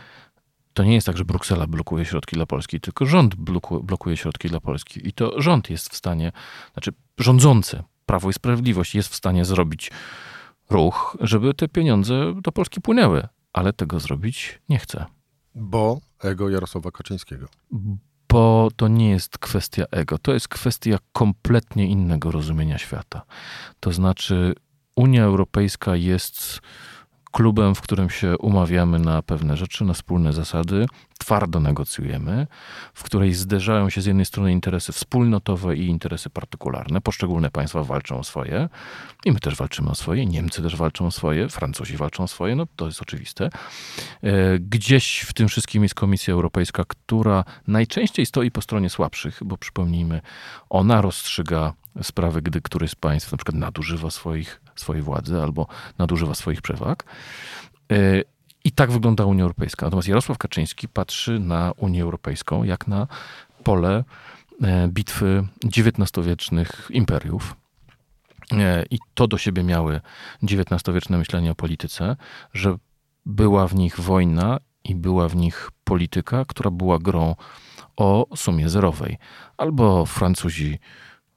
to 0.75 0.85
nie 0.85 0.95
jest 0.95 1.07
tak, 1.07 1.17
że 1.17 1.25
Bruksela 1.25 1.67
blokuje 1.67 2.05
środki 2.05 2.37
dla 2.37 2.47
Polski, 2.47 2.81
tylko 2.81 3.07
rząd 3.07 3.35
blokuje 3.83 4.17
środki 4.17 4.49
dla 4.49 4.61
Polski. 4.61 5.09
I 5.09 5.13
to 5.13 5.43
rząd 5.43 5.71
jest 5.71 5.89
w 5.93 5.97
stanie, 5.97 6.33
znaczy 6.73 6.93
rządzący, 7.19 7.83
Prawo 8.07 8.31
i 8.31 8.33
Sprawiedliwość 8.33 8.95
jest 8.95 9.09
w 9.09 9.15
stanie 9.15 9.45
zrobić 9.45 9.91
ruch, 10.71 11.17
żeby 11.21 11.55
te 11.55 11.69
pieniądze 11.69 12.35
do 12.43 12.53
Polski 12.53 12.81
płynęły, 12.81 13.29
ale 13.53 13.73
tego 13.73 14.01
zrobić 14.01 14.59
nie 14.69 14.79
chce. 14.79 15.07
Bo 15.55 16.01
ego 16.23 16.51
Jarosława 16.51 16.91
Kaczyńskiego. 16.91 17.47
Bo 18.31 18.69
to 18.77 18.89
nie 18.89 19.11
jest 19.11 19.39
kwestia 19.39 19.85
ego, 19.91 20.19
to 20.19 20.33
jest 20.33 20.49
kwestia 20.49 20.99
kompletnie 21.13 21.87
innego 21.87 22.31
rozumienia 22.31 22.79
świata. 22.79 23.23
To 23.81 23.93
znaczy, 23.93 24.55
Unia 24.97 25.25
Europejska 25.25 25.97
jest 25.97 26.61
klubem, 27.31 27.75
w 27.75 27.81
którym 27.81 28.11
się 28.11 28.39
umawiamy 28.39 28.99
na 28.99 29.23
pewne 29.23 29.57
rzeczy, 29.57 29.85
na 29.85 29.93
wspólne 29.93 30.33
zasady, 30.33 30.87
twardo 31.19 31.61
negocjujemy, 31.61 32.47
w 32.95 33.03
której 33.03 33.35
zderzają 33.35 33.91
się 33.91 34.01
z 34.01 34.07
jednej 34.07 34.27
strony 34.27 34.53
interesy 34.53 34.93
wspólnotowe 34.93 35.77
i 35.77 35.87
interesy 35.87 36.31
partykularne. 36.31 37.01
Poszczególne 37.01 37.51
państwa 37.51 37.83
walczą 37.83 38.19
o 38.19 38.25
swoje 38.25 38.69
i 39.25 39.33
my 39.33 39.41
też 39.41 39.57
walczymy 39.57 39.91
o 39.91 39.95
swoje, 39.95 40.27
Niemcy 40.27 40.63
też 40.63 40.77
walczą 40.77 41.07
o 41.07 41.11
swoje, 41.11 41.49
Francuzi 41.49 41.97
walczą 41.97 42.25
o 42.25 42.29
swoje, 42.29 42.57
no 42.57 42.67
to 42.77 42.87
jest 42.87 43.03
oczywiste. 43.03 43.51
E, 44.23 44.59
gdzieś 44.59 45.21
w 45.21 45.33
tym 45.33 45.49
wszystkim 45.49 45.83
jest 45.83 45.95
Komisja 45.95 46.35
Europejska, 46.35 46.85
która 46.89 47.45
najczęściej 47.67 48.27
stoi 48.27 48.51
po 48.51 48.63
stronie 48.63 48.91
słabszych, 48.91 49.41
bo 49.45 49.57
przypomnijmy, 49.57 50.21
ona 50.71 51.01
rozstrzyga 51.03 51.73
sprawy, 52.03 52.43
gdy 52.43 52.61
któryś 52.61 52.91
z 52.91 52.95
państw 52.95 53.33
na 53.33 53.39
przykład 53.39 53.57
nadużywa 53.57 54.11
swoich, 54.11 54.61
swojej 54.77 55.03
władzy 55.03 55.43
albo 55.43 55.67
nadużywa 55.99 56.35
swoich 56.35 56.63
przewag. 56.63 57.05
E, 57.93 58.23
I 58.65 58.73
tak 58.73 58.91
wygląda 58.91 59.25
Unia 59.25 59.43
Europejska. 59.43 59.87
Natomiast 59.87 60.09
Jarosław 60.09 60.39
Kaczyński 60.39 60.89
patrzy 60.89 61.39
na 61.39 61.73
Unię 61.77 62.03
Europejską 62.03 62.65
jak 62.65 62.89
na 62.89 63.07
pole 63.65 64.05
e, 64.63 64.89
bitwy 64.89 65.47
XIX-wiecznych 65.65 66.89
imperiów. 66.91 67.57
E, 68.53 68.85
I 68.91 68.99
to 69.15 69.27
do 69.27 69.39
siebie 69.39 69.63
miały 69.63 70.01
XIX-wieczne 70.43 71.19
myślenie 71.19 71.51
o 71.51 71.55
polityce, 71.55 72.17
że 72.55 72.77
była 73.27 73.69
w 73.69 73.75
nich 73.75 74.01
wojna 74.01 74.59
i 74.85 74.95
była 74.95 75.29
w 75.29 75.37
nich 75.37 75.71
polityka, 75.85 76.45
która 76.45 76.71
była 76.71 76.99
grą 76.99 77.37
o 77.97 78.27
sumie 78.37 78.69
zerowej. 78.69 79.19
Albo 79.57 80.07
Francuzi 80.07 80.79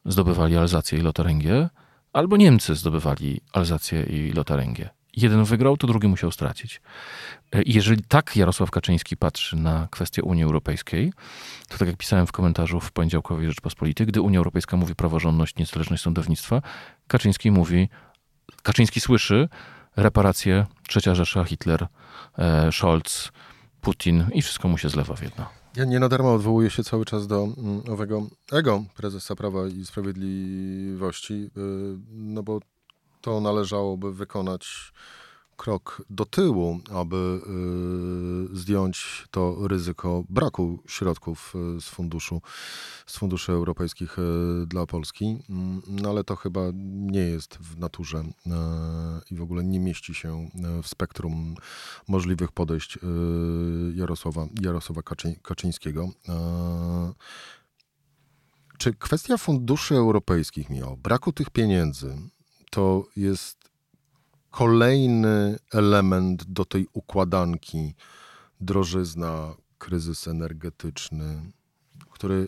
zdobywali 0.05 0.57
Alzację 0.57 0.99
i 0.99 1.01
Lotarengię, 1.01 1.69
albo 2.13 2.37
Niemcy 2.37 2.75
zdobywali 2.75 3.41
Alzację 3.53 4.03
i 4.03 4.31
Lotarengię. 4.31 4.89
Jeden 5.17 5.43
wygrał, 5.43 5.77
to 5.77 5.87
drugi 5.87 6.07
musiał 6.07 6.31
stracić. 6.31 6.81
E, 7.55 7.61
jeżeli 7.65 8.03
tak 8.03 8.35
Jarosław 8.35 8.71
Kaczyński 8.71 9.17
patrzy 9.17 9.55
na 9.55 9.87
kwestię 9.91 10.23
Unii 10.23 10.43
Europejskiej, 10.43 11.13
to 11.69 11.77
tak 11.77 11.87
jak 11.87 11.97
pisałem 11.97 12.27
w 12.27 12.31
komentarzu 12.31 12.79
w 12.79 12.91
poniedziałkowej 12.91 13.47
Rzeczpospolitej, 13.47 14.07
gdy 14.07 14.21
Unia 14.21 14.37
Europejska 14.37 14.77
mówi 14.77 14.95
praworządność, 14.95 15.55
niezależność 15.55 16.03
sądownictwa, 16.03 16.61
Kaczyński 17.07 17.51
mówi, 17.51 17.89
Kaczyński 18.63 18.99
słyszy 18.99 19.49
reparacje, 19.95 20.65
Trzecia 20.87 21.15
Rzesza, 21.15 21.43
Hitler, 21.43 21.87
e, 22.37 22.71
Scholz, 22.71 23.31
Putin 23.81 24.25
i 24.33 24.41
wszystko 24.41 24.67
mu 24.67 24.77
się 24.77 24.89
zlewa 24.89 25.15
w 25.15 25.23
jedno. 25.23 25.62
Ja 25.75 25.85
nie 25.85 25.99
na 25.99 26.09
darmo 26.09 26.33
odwołuję 26.33 26.69
się 26.69 26.83
cały 26.83 27.05
czas 27.05 27.27
do 27.27 27.43
mm, 27.43 27.81
owego 27.91 28.27
ego 28.51 28.83
prezesa 28.95 29.35
Prawa 29.35 29.67
i 29.67 29.85
Sprawiedliwości, 29.85 31.33
y, 31.33 31.49
no 32.11 32.43
bo 32.43 32.59
to 33.21 33.41
należałoby 33.41 34.13
wykonać 34.13 34.93
krok 35.63 36.05
do 36.09 36.25
tyłu, 36.25 36.79
aby 36.91 37.41
y, 38.53 38.57
zdjąć 38.57 39.25
to 39.31 39.67
ryzyko 39.67 40.23
braku 40.29 40.83
środków 40.87 41.53
y, 41.77 41.81
z 41.81 41.87
funduszu, 41.89 42.41
z 43.05 43.17
funduszy 43.17 43.51
europejskich 43.51 44.19
y, 44.19 44.21
dla 44.67 44.85
Polski. 44.85 45.25
Mm, 45.49 45.81
no 45.87 46.09
ale 46.09 46.23
to 46.23 46.35
chyba 46.35 46.61
nie 46.93 47.19
jest 47.19 47.57
w 47.57 47.77
naturze 47.77 48.23
i 49.31 49.35
w 49.35 49.41
ogóle 49.41 49.63
nie 49.63 49.79
mieści 49.79 50.13
się 50.13 50.49
w 50.83 50.87
spektrum 50.87 51.55
możliwych 52.07 52.51
podejść 52.51 52.99
Jarosława, 53.95 54.47
Jarosława 54.61 55.01
Kaczy, 55.01 55.35
Kaczyńskiego. 55.41 56.09
Czy 58.77 58.93
kwestia 58.93 59.37
funduszy 59.37 59.95
europejskich, 59.95 60.67
o 60.85 60.97
braku 60.97 61.33
tych 61.33 61.49
pieniędzy, 61.49 62.17
to 62.71 63.05
jest 63.15 63.62
kolejny 64.53 65.57
element 65.71 66.43
do 66.43 66.65
tej 66.65 66.87
układanki 66.93 67.95
drożyzna, 68.61 69.55
kryzys 69.77 70.27
energetyczny, 70.27 71.51
który 72.11 72.47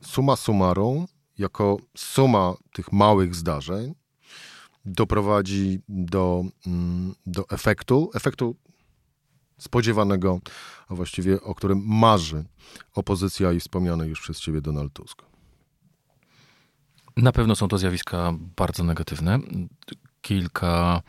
suma 0.00 0.36
summarum, 0.36 1.06
jako 1.38 1.76
suma 1.96 2.54
tych 2.72 2.92
małych 2.92 3.34
zdarzeń, 3.34 3.94
doprowadzi 4.84 5.80
do, 5.88 6.44
mm, 6.66 7.14
do 7.26 7.48
efektu, 7.48 8.10
efektu 8.14 8.56
spodziewanego, 9.58 10.40
a 10.88 10.94
właściwie 10.94 11.40
o 11.40 11.54
którym 11.54 11.82
marzy 11.86 12.44
opozycja 12.94 13.52
i 13.52 13.60
wspomniany 13.60 14.08
już 14.08 14.20
przez 14.20 14.40
ciebie 14.40 14.60
Donald 14.60 14.92
Tusk. 14.92 15.29
Na 17.20 17.32
pewno 17.32 17.56
są 17.56 17.68
to 17.68 17.78
zjawiska 17.78 18.32
bardzo 18.56 18.84
negatywne. 18.84 19.38
Kilka 20.22 21.02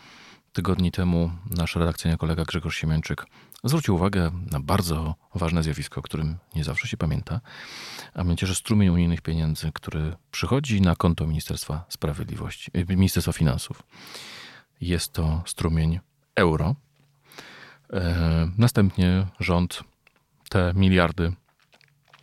tygodni 0.53 0.91
temu 0.91 1.31
nasz 1.49 1.75
redakcyjny 1.75 2.17
kolega 2.17 2.45
Grzegorz 2.45 2.77
Siemięczyk 2.77 3.25
zwrócił 3.63 3.95
uwagę 3.95 4.31
na 4.51 4.59
bardzo 4.59 5.15
ważne 5.35 5.63
zjawisko, 5.63 5.99
o 5.99 6.03
którym 6.03 6.37
nie 6.55 6.63
zawsze 6.63 6.87
się 6.87 6.97
pamięta, 6.97 7.41
a 8.13 8.17
mianowicie, 8.17 8.47
że 8.47 8.55
strumień 8.55 8.89
unijnych 8.89 9.21
pieniędzy, 9.21 9.71
który 9.73 10.15
przychodzi 10.31 10.81
na 10.81 10.95
konto 10.95 11.27
Ministerstwa 11.27 11.85
Sprawiedliwości, 11.89 12.71
e, 12.73 12.95
Ministerstwa 12.95 13.33
Finansów, 13.33 13.83
jest 14.81 15.13
to 15.13 15.43
strumień 15.45 15.99
euro. 16.35 16.75
E, 17.93 18.51
następnie 18.57 19.27
rząd 19.39 19.83
te 20.49 20.73
miliardy 20.75 21.33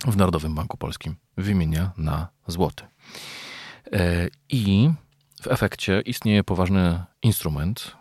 w 0.07 0.17
Narodowym 0.17 0.55
Banku 0.55 0.77
Polskim 0.77 1.17
wymienia 1.37 1.93
na 1.97 2.29
złoty. 2.47 2.85
E, 3.93 4.29
I 4.49 4.91
w 5.43 5.47
efekcie 5.47 6.01
istnieje 6.01 6.45
poważny 6.45 7.05
instrument, 7.23 7.97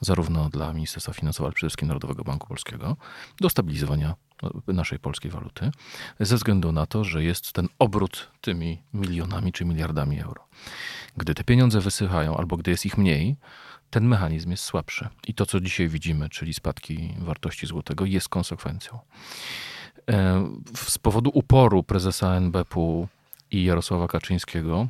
zarówno 0.00 0.50
dla 0.50 0.72
Ministerstwa 0.72 1.12
Finansów, 1.12 1.44
ale 1.44 1.52
przede 1.52 1.68
wszystkim 1.68 1.88
Narodowego 1.88 2.24
Banku 2.24 2.48
Polskiego, 2.48 2.96
do 3.40 3.50
stabilizowania 3.50 4.14
naszej 4.66 4.98
polskiej 4.98 5.30
waluty, 5.30 5.70
ze 6.20 6.36
względu 6.36 6.72
na 6.72 6.86
to, 6.86 7.04
że 7.04 7.24
jest 7.24 7.52
ten 7.52 7.68
obrót 7.78 8.30
tymi 8.40 8.82
milionami 8.94 9.52
czy 9.52 9.64
miliardami 9.64 10.20
euro. 10.20 10.44
Gdy 11.16 11.34
te 11.34 11.44
pieniądze 11.44 11.80
wysychają, 11.80 12.36
albo 12.36 12.56
gdy 12.56 12.70
jest 12.70 12.86
ich 12.86 12.98
mniej, 12.98 13.36
ten 13.90 14.04
mechanizm 14.04 14.50
jest 14.50 14.64
słabszy. 14.64 15.08
I 15.26 15.34
to, 15.34 15.46
co 15.46 15.60
dzisiaj 15.60 15.88
widzimy, 15.88 16.28
czyli 16.28 16.54
spadki 16.54 17.14
wartości 17.18 17.66
złotego, 17.66 18.04
jest 18.04 18.28
konsekwencją. 18.28 18.98
E, 20.10 20.48
z 20.74 20.98
powodu 20.98 21.30
uporu 21.34 21.82
prezesa 21.82 22.34
NBP-u 22.34 23.08
i 23.50 23.64
Jarosława 23.64 24.08
Kaczyńskiego, 24.08 24.88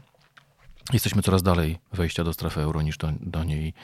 jesteśmy 0.93 1.23
coraz 1.23 1.43
dalej 1.43 1.79
wejścia 1.93 2.25
do 2.25 2.33
strefy 2.33 2.61
euro 2.61 2.83
niż 2.83 2.99
do, 2.99 3.13
do 3.21 3.45
niej, 3.45 3.75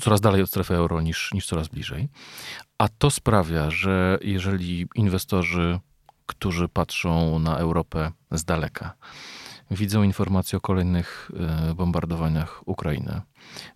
coraz 0.00 0.20
dalej 0.20 0.42
od 0.42 0.48
strefy 0.48 0.74
euro 0.74 1.00
niż, 1.00 1.32
niż 1.32 1.46
coraz 1.46 1.68
bliżej. 1.68 2.08
A 2.78 2.88
to 2.88 3.10
sprawia, 3.10 3.70
że 3.70 4.18
jeżeli 4.22 4.86
inwestorzy, 4.94 5.80
którzy 6.26 6.68
patrzą 6.68 7.38
na 7.38 7.56
Europę 7.56 8.10
z 8.30 8.44
daleka, 8.44 8.94
widzą 9.70 10.02
informacje 10.02 10.56
o 10.58 10.60
kolejnych 10.60 11.30
e, 11.70 11.74
bombardowaniach 11.74 12.68
Ukrainy. 12.68 13.20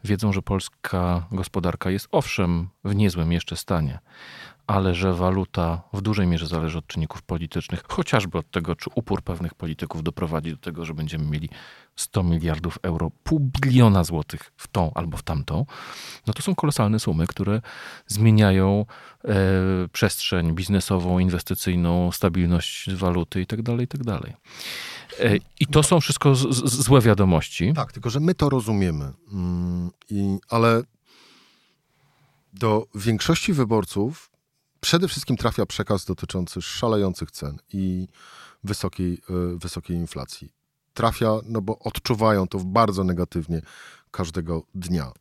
Wiedzą, 0.05 0.33
że 0.33 0.43
polska 0.43 1.27
gospodarka 1.33 1.91
jest 1.91 2.09
owszem 2.13 2.69
w 2.85 2.95
niezłym 2.95 3.33
jeszcze 3.33 3.57
stanie, 3.57 3.99
ale 4.69 4.95
że 4.95 5.15
waluta 5.15 5.83
w 5.93 6.01
dużej 6.01 6.27
mierze 6.27 6.47
zależy 6.47 6.79
od 6.79 6.87
czynników 6.87 7.23
politycznych, 7.23 7.83
chociażby 7.89 8.39
od 8.39 8.51
tego, 8.51 8.77
czy 8.77 8.91
upór 8.95 9.23
pewnych 9.23 9.55
polityków 9.55 10.03
doprowadzi 10.03 10.51
do 10.51 10.57
tego, 10.57 10.85
że 10.85 10.95
będziemy 10.95 11.25
mieli 11.25 11.49
100 11.97 12.23
miliardów 12.23 12.79
euro, 12.83 13.11
pół 13.25 13.41
biliona 13.41 14.05
złotych 14.05 14.53
w 14.57 14.69
tą 14.69 14.95
albo 14.95 15.17
w 15.17 15.23
tamtą, 15.23 15.67
no 16.27 16.33
to 16.33 16.43
są 16.43 16.55
kolosalne 16.55 16.99
sumy, 16.99 17.27
które 17.27 17.61
zmieniają 18.07 18.87
e, 19.25 19.35
przestrzeń 19.93 20.53
biznesową, 20.53 21.19
inwestycyjną, 21.19 22.13
stabilność 22.13 22.95
waluty 22.95 23.41
itd. 23.41 23.63
Tak 23.63 23.81
itd. 23.81 24.19
Tak 24.21 24.31
e, 25.21 25.37
I 25.61 25.67
to 25.67 25.83
są 25.83 26.01
wszystko 26.01 26.35
z, 26.35 26.41
z, 26.41 26.83
złe 26.83 27.01
wiadomości. 27.01 27.73
Tak, 27.75 27.93
tylko 27.93 28.11
że 28.11 28.21
my 28.21 28.35
to 28.35 28.51
rozumiemy. 28.51 29.13
Mm, 29.33 29.91
i, 30.11 30.39
ale 30.49 30.83
do 32.53 32.87
większości 32.95 33.53
wyborców 33.53 34.38
przede 34.81 35.09
wszystkim 35.09 35.37
trafia 35.37 35.67
przekaz 35.67 36.05
dotyczący 36.05 36.63
szalejących 36.63 37.31
cen 37.31 37.59
i 37.73 38.09
wysokiej, 38.65 39.13
e, 39.31 39.59
wysokiej 39.59 39.97
inflacji. 39.97 40.53
Trafia, 40.95 41.39
no 41.45 41.63
bo 41.63 41.79
odczuwają 41.79 42.49
to 42.49 42.59
bardzo 42.59 43.05
negatywnie 43.05 43.63
każdego 44.11 44.63
dnia. 44.75 45.13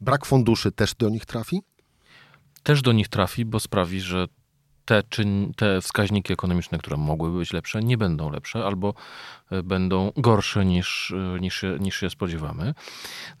Brak 0.00 0.26
funduszy 0.26 0.72
też 0.72 0.94
do 0.94 1.08
nich 1.08 1.26
trafi? 1.26 1.62
Też 2.62 2.82
do 2.82 2.92
nich 2.92 3.08
trafi, 3.08 3.44
bo 3.44 3.60
sprawi, 3.60 4.00
że 4.00 4.26
te, 4.88 5.02
czyn, 5.08 5.52
te 5.56 5.80
wskaźniki 5.80 6.32
ekonomiczne, 6.32 6.78
które 6.78 6.96
mogłyby 6.96 7.38
być 7.38 7.52
lepsze, 7.52 7.80
nie 7.80 7.98
będą 7.98 8.30
lepsze 8.30 8.64
albo 8.64 8.94
e, 9.50 9.62
będą 9.62 10.12
gorsze 10.16 10.64
niż, 10.64 11.10
e, 11.36 11.40
niż, 11.40 11.64
niż 11.80 11.96
się 11.96 12.10
spodziewamy. 12.10 12.74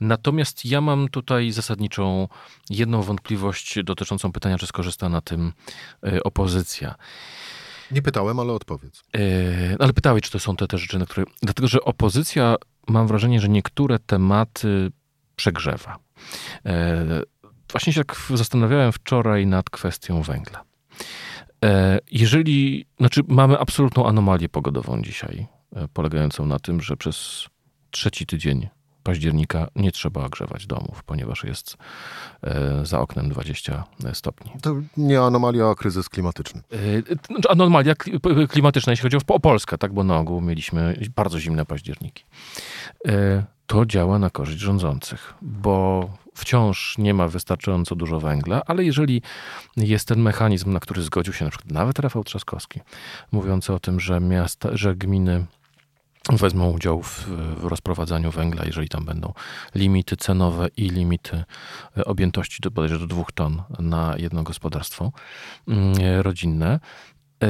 Natomiast 0.00 0.64
ja 0.64 0.80
mam 0.80 1.08
tutaj 1.08 1.50
zasadniczą 1.50 2.28
jedną 2.70 3.02
wątpliwość 3.02 3.78
dotyczącą 3.84 4.32
pytania, 4.32 4.58
czy 4.58 4.66
skorzysta 4.66 5.08
na 5.08 5.20
tym 5.20 5.52
e, 6.06 6.22
opozycja. 6.22 6.94
Nie 7.90 8.02
pytałem, 8.02 8.38
ale 8.38 8.52
odpowiedz. 8.52 9.02
ale 9.78 9.92
pytałeś, 9.92 10.22
czy 10.22 10.30
to 10.30 10.38
są 10.38 10.56
te, 10.56 10.66
te 10.66 10.78
rzeczy, 10.78 10.98
na 10.98 11.06
które. 11.06 11.26
Dlatego, 11.42 11.68
że 11.68 11.80
opozycja, 11.80 12.56
mam 12.88 13.06
wrażenie, 13.06 13.40
że 13.40 13.48
niektóre 13.48 13.98
tematy 13.98 14.90
przegrzewa. 15.36 15.98
Właśnie 17.72 17.92
się 17.92 18.04
tak 18.04 18.16
zastanawiałem 18.34 18.92
wczoraj 18.92 19.46
nad 19.46 19.70
kwestią 19.70 20.22
węgla. 20.22 20.64
E, 21.64 21.98
jeżeli, 22.10 22.86
znaczy 22.98 23.20
mamy 23.28 23.58
absolutną 23.58 24.06
anomalię 24.06 24.48
pogodową 24.48 25.02
dzisiaj, 25.02 25.46
e, 25.76 25.88
polegającą 25.88 26.46
na 26.46 26.58
tym, 26.58 26.80
że 26.80 26.96
przez 26.96 27.46
trzeci 27.90 28.26
tydzień 28.26 28.68
października 29.02 29.68
nie 29.76 29.92
trzeba 29.92 30.24
ogrzewać 30.24 30.66
domów, 30.66 31.02
ponieważ 31.06 31.44
jest 31.44 31.76
e, 32.42 32.86
za 32.86 33.00
oknem 33.00 33.28
20 33.28 33.84
stopni. 34.12 34.52
To 34.62 34.74
nie 34.96 35.20
anomalia, 35.20 35.68
a 35.68 35.74
kryzys 35.74 36.08
klimatyczny. 36.08 36.62
Znaczy 37.26 37.48
anomalia 37.48 37.94
klimatyczna, 38.48 38.92
jeśli 38.92 39.02
chodzi 39.02 39.16
o 39.28 39.40
Polskę, 39.40 39.78
tak, 39.78 39.92
bo 39.92 40.04
na 40.04 40.18
ogół 40.18 40.40
mieliśmy 40.40 41.00
bardzo 41.16 41.40
zimne 41.40 41.66
październiki. 41.66 42.24
To 43.66 43.86
działa 43.86 44.18
na 44.18 44.30
korzyść 44.30 44.58
rządzących, 44.58 45.34
bo 45.42 46.08
wciąż 46.38 46.98
nie 46.98 47.14
ma 47.14 47.28
wystarczająco 47.28 47.96
dużo 47.96 48.20
węgla, 48.20 48.62
ale 48.66 48.84
jeżeli 48.84 49.22
jest 49.76 50.08
ten 50.08 50.20
mechanizm, 50.20 50.72
na 50.72 50.80
który 50.80 51.02
zgodził 51.02 51.32
się 51.32 51.44
na 51.44 51.50
przykład 51.50 51.72
nawet 51.72 51.98
Rafał 51.98 52.24
Trzaskowski, 52.24 52.80
mówiący 53.32 53.72
o 53.72 53.80
tym, 53.80 54.00
że 54.00 54.20
miasta, 54.20 54.68
że 54.72 54.96
gminy 54.96 55.46
wezmą 56.32 56.70
udział 56.70 57.02
w, 57.02 57.26
w, 57.26 57.64
rozprowadzaniu 57.64 58.30
węgla, 58.30 58.64
jeżeli 58.64 58.88
tam 58.88 59.04
będą 59.04 59.32
limity 59.74 60.16
cenowe 60.16 60.68
i 60.76 60.88
limity 60.88 61.44
e, 61.96 62.04
objętości 62.04 62.58
do 62.62 62.70
bodajże 62.70 62.98
do 62.98 63.06
dwóch 63.06 63.32
ton 63.32 63.62
na 63.78 64.14
jedno 64.18 64.42
gospodarstwo 64.42 65.12
mm, 65.68 65.94
rodzinne, 66.20 66.80
e, 67.42 67.46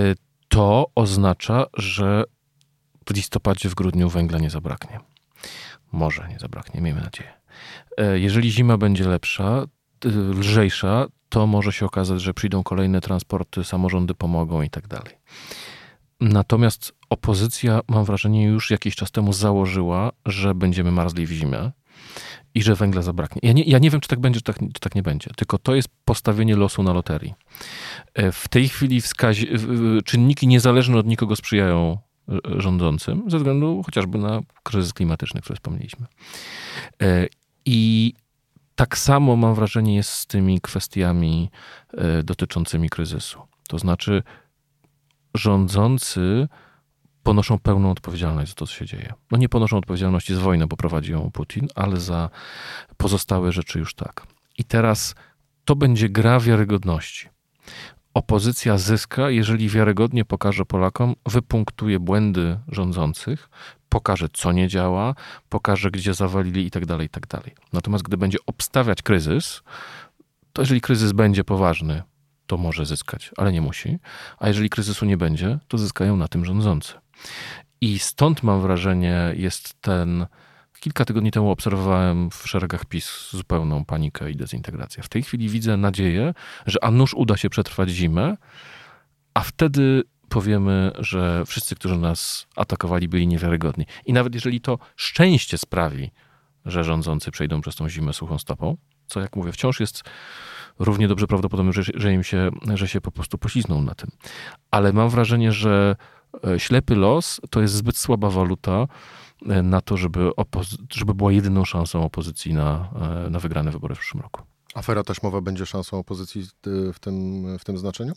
to 0.49 0.91
oznacza, 0.95 1.67
że 1.75 2.25
w 3.07 3.15
listopadzie, 3.15 3.69
w 3.69 3.75
grudniu 3.75 4.09
węgla 4.09 4.39
nie 4.39 4.51
zabraknie. 4.51 5.01
Może 5.93 6.29
nie 6.29 6.39
zabraknie, 6.39 6.81
miejmy 6.81 7.01
nadzieję. 7.01 7.39
E, 7.97 8.19
jeżeli 8.19 8.51
zima 8.51 8.79
będzie 8.79 9.09
lepsza, 9.09 9.65
lżejsza, 10.39 11.07
to 11.29 11.47
może 11.47 11.73
się 11.73 11.87
okazać, 11.87 12.21
że 12.21 12.35
przyjdą 12.35 12.63
kolejne 12.63 13.01
transporty, 13.01 13.65
samorządy 13.65 14.15
pomogą 14.15 14.63
i 14.63 14.71
tak 14.71 14.89
dalej. 14.89 15.15
Natomiast 16.21 16.93
opozycja, 17.11 17.81
mam 17.89 18.05
wrażenie, 18.05 18.45
już 18.45 18.71
jakiś 18.71 18.97
czas 18.97 19.11
temu 19.11 19.33
założyła, 19.33 20.13
że 20.27 20.55
będziemy 20.55 20.91
marzli 20.91 21.27
w 21.27 21.31
zimę 21.31 21.73
i 22.55 22.63
że 22.63 22.75
węgla 22.75 23.03
zabraknie. 23.03 23.41
Ja 23.45 23.53
nie, 23.53 23.63
ja 23.63 23.79
nie 23.79 23.91
wiem, 23.91 24.01
czy 24.01 24.09
tak 24.09 24.21
będzie, 24.21 24.41
czy 24.41 24.45
tak, 24.45 24.59
czy 24.59 24.81
tak 24.81 24.95
nie 24.95 25.03
będzie, 25.03 25.31
tylko 25.37 25.59
to 25.59 25.75
jest 25.75 25.89
postawienie 26.05 26.57
losu 26.57 26.83
na 26.83 26.93
loterii. 26.93 27.35
E, 28.15 28.33
w 28.33 28.49
tej 28.49 28.69
chwili 28.69 29.03
czynniki 30.05 30.47
niezależne 30.47 30.99
od 30.99 31.07
nikogo 31.07 31.37
sprzyjają 31.37 31.99
e, 32.29 32.61
rządzącym, 32.61 33.23
ze 33.31 33.37
względu 33.37 33.83
chociażby 33.87 34.19
na 34.19 34.41
kryzys 34.63 34.93
klimatyczny, 34.93 35.41
który 35.41 35.57
wspomnieliśmy. 35.57 36.07
I 37.71 38.15
tak 38.75 38.99
samo 38.99 39.37
mam 39.37 39.55
wrażenie 39.55 39.97
jest 39.97 40.11
z 40.11 40.27
tymi 40.27 40.61
kwestiami 40.61 41.51
e, 41.95 42.23
dotyczącymi 42.23 42.89
kryzysu. 42.89 43.43
To 43.69 43.79
znaczy, 43.79 44.23
rządzący 45.35 46.49
ponoszą 47.23 47.59
pełną 47.59 47.91
odpowiedzialność 47.91 48.51
za 48.51 48.55
to, 48.55 48.67
co 48.67 48.73
się 48.75 48.87
dzieje. 48.87 49.13
No 49.31 49.39
nie 49.39 49.49
ponoszą 49.49 49.77
odpowiedzialności 49.77 50.35
za 50.35 50.41
wojnę, 50.41 50.67
bo 50.67 50.77
prowadzi 50.77 51.13
ją 51.13 51.31
Putin, 51.31 51.69
ale 51.75 51.97
za 51.97 52.31
pozostałe 52.97 53.53
rzeczy 53.53 53.79
już 53.79 53.95
tak. 53.95 54.27
I 54.59 54.65
teraz 54.65 55.15
to 55.65 55.77
będzie 55.77 56.09
gra 56.09 56.41
wiarygodności 56.41 57.29
opozycja 58.15 58.79
zyska, 58.79 59.31
jeżeli 59.31 59.69
wiarygodnie 59.69 60.25
pokaże 60.25 60.65
Polakom, 60.65 61.15
wypunktuje 61.27 62.01
błędy 62.01 62.59
rządzących, 62.69 63.51
pokaże, 63.89 64.29
co 64.33 64.53
nie 64.53 64.69
działa, 64.69 65.15
pokaże, 65.49 65.91
gdzie 65.91 66.15
zawalili 66.15 66.67
i 66.67 66.71
tak 66.71 66.87
dalej, 66.87 67.07
i 67.07 67.11
tak. 67.11 67.27
Natomiast 67.73 68.05
gdy 68.05 68.17
będzie 68.17 68.39
obstawiać 68.47 69.03
kryzys, 69.03 69.63
to 70.53 70.63
jeżeli 70.63 70.81
kryzys 70.81 71.13
będzie 71.13 71.45
poważny, 71.45 72.03
to 72.47 72.57
może 72.57 72.87
zyskać, 72.87 73.31
ale 73.37 73.53
nie 73.53 73.61
musi. 73.61 73.99
A 74.39 74.49
jeżeli 74.49 74.71
kryzysu 74.71 75.07
nie 75.07 75.17
będzie, 75.17 75.59
to 75.69 75.79
zyskają 75.79 76.17
na 76.17 76.29
tym 76.29 76.45
rządzący. 76.45 76.95
I 77.81 77.99
stąd 77.99 78.43
mam 78.43 78.61
wrażenie, 78.61 79.33
jest 79.37 79.75
ten 79.81 80.27
Kilka 80.81 81.05
tygodni 81.05 81.31
temu 81.31 81.51
obserwowałem 81.51 82.31
w 82.31 82.49
szeregach 82.49 82.85
PiS 82.85 83.31
zupełną 83.31 83.85
panikę 83.85 84.31
i 84.31 84.37
dezintegrację. 84.37 85.03
W 85.03 85.09
tej 85.09 85.23
chwili 85.23 85.49
widzę 85.49 85.77
nadzieję, 85.77 86.35
że 86.67 86.85
a 86.85 86.91
nuż 86.91 87.15
uda 87.15 87.37
się 87.37 87.51
przetrwać 87.51 87.91
zimę, 87.91 88.37
a 89.35 89.41
wtedy 89.41 90.03
powiemy, 90.29 90.93
że 90.99 91.45
wszyscy, 91.47 91.75
którzy 91.75 91.99
nas 91.99 92.47
atakowali, 92.57 93.09
byli 93.09 93.27
niewiarygodni. 93.27 93.87
I 94.07 94.13
nawet 94.13 94.35
jeżeli 94.35 94.61
to 94.61 94.79
szczęście 94.97 95.59
sprawi, 95.59 96.11
że 96.65 96.85
rządzący 96.85 97.31
przejdą 97.31 97.61
przez 97.61 97.77
tą 97.77 97.89
zimę 97.89 98.13
suchą 98.13 98.39
stopą, 98.39 98.77
co 99.07 99.21
jak 99.21 99.37
mówię, 99.37 99.53
wciąż 99.53 99.81
jest 99.81 100.03
równie 100.79 101.09
dobrze 101.09 101.27
prawdopodobne, 101.27 101.73
że, 101.73 101.83
że 101.95 102.13
im 102.13 102.25
się, 102.25 102.51
że 102.75 102.89
się 102.89 103.01
po 103.01 103.11
prostu 103.11 103.39
poślizną 103.39 103.83
na 103.83 103.95
tym. 103.95 104.11
Ale 104.71 104.93
mam 104.93 105.09
wrażenie, 105.09 105.53
że 105.53 105.97
e, 106.47 106.61
ślepy 106.61 106.95
los 106.97 107.41
to 107.51 107.61
jest 107.61 107.75
zbyt 107.75 107.97
słaba 107.97 108.31
waluta, 108.31 108.87
na 109.43 109.81
to, 109.81 109.97
żeby, 109.97 110.31
żeby 110.93 111.15
była 111.15 111.33
jedyną 111.33 111.65
szansą 111.65 112.05
opozycji 112.05 112.55
na, 112.55 112.91
e, 113.27 113.31
na 113.31 113.39
wygrane 113.39 113.71
wybory 113.71 113.95
w 113.95 113.99
przyszłym 113.99 114.23
roku. 114.23 114.43
Afera 114.75 115.03
taśmowa 115.03 115.41
będzie 115.41 115.67
szansą 115.67 115.99
opozycji 115.99 116.47
w 116.95 116.99
tym, 117.01 117.47
w 117.59 117.65
tym 117.65 117.79
znaczeniu? 117.79 118.13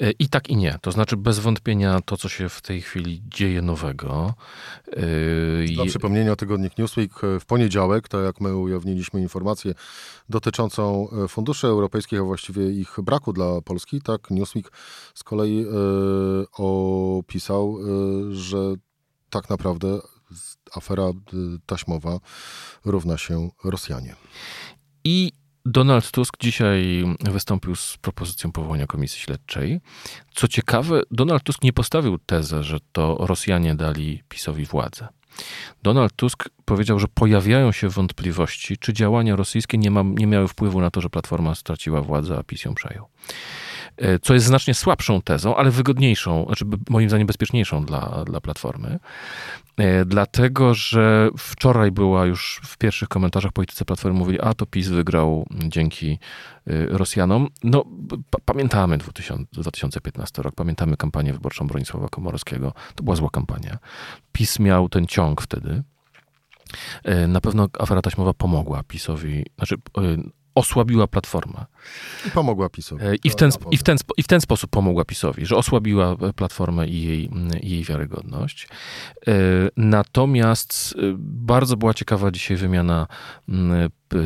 E, 0.00 0.10
I 0.10 0.28
tak 0.28 0.50
i 0.50 0.56
nie. 0.56 0.78
To 0.82 0.92
znaczy 0.92 1.16
bez 1.16 1.38
wątpienia 1.38 2.00
to, 2.04 2.16
co 2.16 2.28
się 2.28 2.48
w 2.48 2.62
tej 2.62 2.82
chwili 2.82 3.22
dzieje 3.26 3.62
nowego. 3.62 4.34
E, 4.86 5.02
Dla 5.74 5.84
przypomnienia 5.84 6.36
tygodnik 6.36 6.78
Newsweek 6.78 7.12
w 7.40 7.46
poniedziałek, 7.46 8.08
tak 8.08 8.24
jak 8.24 8.40
my 8.40 8.56
ujawniliśmy 8.56 9.20
informację 9.20 9.74
dotyczącą 10.28 11.08
funduszy 11.28 11.66
europejskich, 11.66 12.20
a 12.20 12.22
właściwie 12.22 12.70
ich 12.70 12.96
braku 13.02 13.32
dla 13.32 13.60
Polski, 13.60 14.02
tak 14.02 14.30
Newsweek 14.30 14.72
z 15.14 15.24
kolei 15.24 15.66
opisał, 16.52 17.78
że 18.30 18.74
tak 19.30 19.50
naprawdę 19.50 19.98
afera 20.74 21.08
y, 21.08 21.12
taśmowa 21.66 22.18
równa 22.84 23.18
się 23.18 23.50
Rosjanie. 23.64 24.14
I 25.04 25.32
Donald 25.66 26.10
Tusk 26.10 26.36
dzisiaj 26.40 27.04
wystąpił 27.20 27.76
z 27.76 27.96
propozycją 27.96 28.52
powołania 28.52 28.86
komisji 28.86 29.20
śledczej. 29.20 29.80
Co 30.34 30.48
ciekawe, 30.48 31.02
Donald 31.10 31.42
Tusk 31.42 31.62
nie 31.62 31.72
postawił 31.72 32.18
tezę, 32.18 32.62
że 32.62 32.78
to 32.92 33.16
Rosjanie 33.20 33.74
dali 33.74 34.22
PiSowi 34.28 34.64
władzę. 34.64 35.08
Donald 35.82 36.12
Tusk 36.16 36.48
powiedział, 36.64 36.98
że 36.98 37.06
pojawiają 37.14 37.72
się 37.72 37.88
wątpliwości, 37.88 38.78
czy 38.78 38.92
działania 38.92 39.36
rosyjskie 39.36 39.78
nie, 39.78 39.90
ma, 39.90 40.02
nie 40.02 40.26
miały 40.26 40.48
wpływu 40.48 40.80
na 40.80 40.90
to, 40.90 41.00
że 41.00 41.10
Platforma 41.10 41.54
straciła 41.54 42.02
władzę, 42.02 42.38
a 42.38 42.42
PiS 42.42 42.64
ją 42.64 42.74
przejął. 42.74 43.08
E, 43.98 44.18
co 44.18 44.34
jest 44.34 44.46
znacznie 44.46 44.74
słabszą 44.74 45.22
tezą, 45.22 45.56
ale 45.56 45.70
wygodniejszą, 45.70 46.44
znaczy 46.46 46.64
moim 46.90 47.08
zdaniem 47.08 47.26
bezpieczniejszą 47.26 47.84
dla, 47.84 48.24
dla 48.26 48.40
Platformy. 48.40 48.98
E, 49.76 50.04
dlatego, 50.04 50.74
że 50.74 51.30
wczoraj 51.38 51.90
była 51.90 52.26
już 52.26 52.60
w 52.64 52.78
pierwszych 52.78 53.08
komentarzach 53.08 53.52
politycy 53.52 53.84
Platformy 53.84 54.18
mówili, 54.18 54.40
a 54.40 54.54
to 54.54 54.66
PiS 54.66 54.88
wygrał 54.88 55.46
dzięki 55.50 56.18
e, 56.66 56.86
Rosjanom. 56.86 57.48
No, 57.64 57.84
pamiętamy 58.44 58.98
2000, 58.98 59.44
2015 59.52 60.42
rok, 60.42 60.54
pamiętamy 60.54 60.96
kampanię 60.96 61.32
wyborczą 61.32 61.66
Bronisława 61.66 62.08
Komorowskiego. 62.08 62.72
To 62.94 63.02
była 63.02 63.16
zła 63.16 63.30
kampania. 63.30 63.78
PiS 64.32 64.58
miał 64.58 64.88
ten 64.88 65.06
ciąg 65.06 65.42
wtedy. 65.42 65.82
Na 67.28 67.40
pewno 67.40 67.68
afera 67.78 68.02
taśmowa 68.02 68.34
pomogła 68.34 68.82
PiSowi, 68.82 69.44
znaczy 69.56 69.76
osłabiła 70.58 71.06
Platformę. 71.06 71.66
I 72.26 72.30
pomogła 72.30 72.68
PiSowi. 72.68 73.04
E, 73.04 73.14
I 73.24 73.30
w, 73.30 73.34
ten, 73.34 73.50
i, 73.70 73.76
w 73.76 73.82
ten, 73.82 73.98
I 74.16 74.22
w 74.22 74.26
ten 74.26 74.40
sposób 74.40 74.70
pomogła 74.70 75.04
PiSowi, 75.04 75.46
że 75.46 75.56
osłabiła 75.56 76.16
e, 76.20 76.32
Platformę 76.32 76.86
i 76.86 77.02
jej, 77.02 77.30
jej 77.62 77.84
wiarygodność. 77.84 78.68
E, 79.26 79.32
natomiast 79.76 80.94
bardzo 81.18 81.76
była 81.76 81.94
ciekawa 81.94 82.30
dzisiaj 82.30 82.56
wymiana 82.56 83.06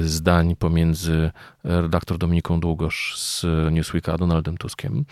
zdań 0.03 0.57
pomiędzy 0.57 1.31
redaktor 1.65 2.19
Dominiką 2.19 2.61
Długosz 2.61 3.19
z 3.19 3.47
Newsweeka 3.73 4.13
a 4.13 4.19
Donaldem 4.19 4.57
Tuskiem, 4.57 5.05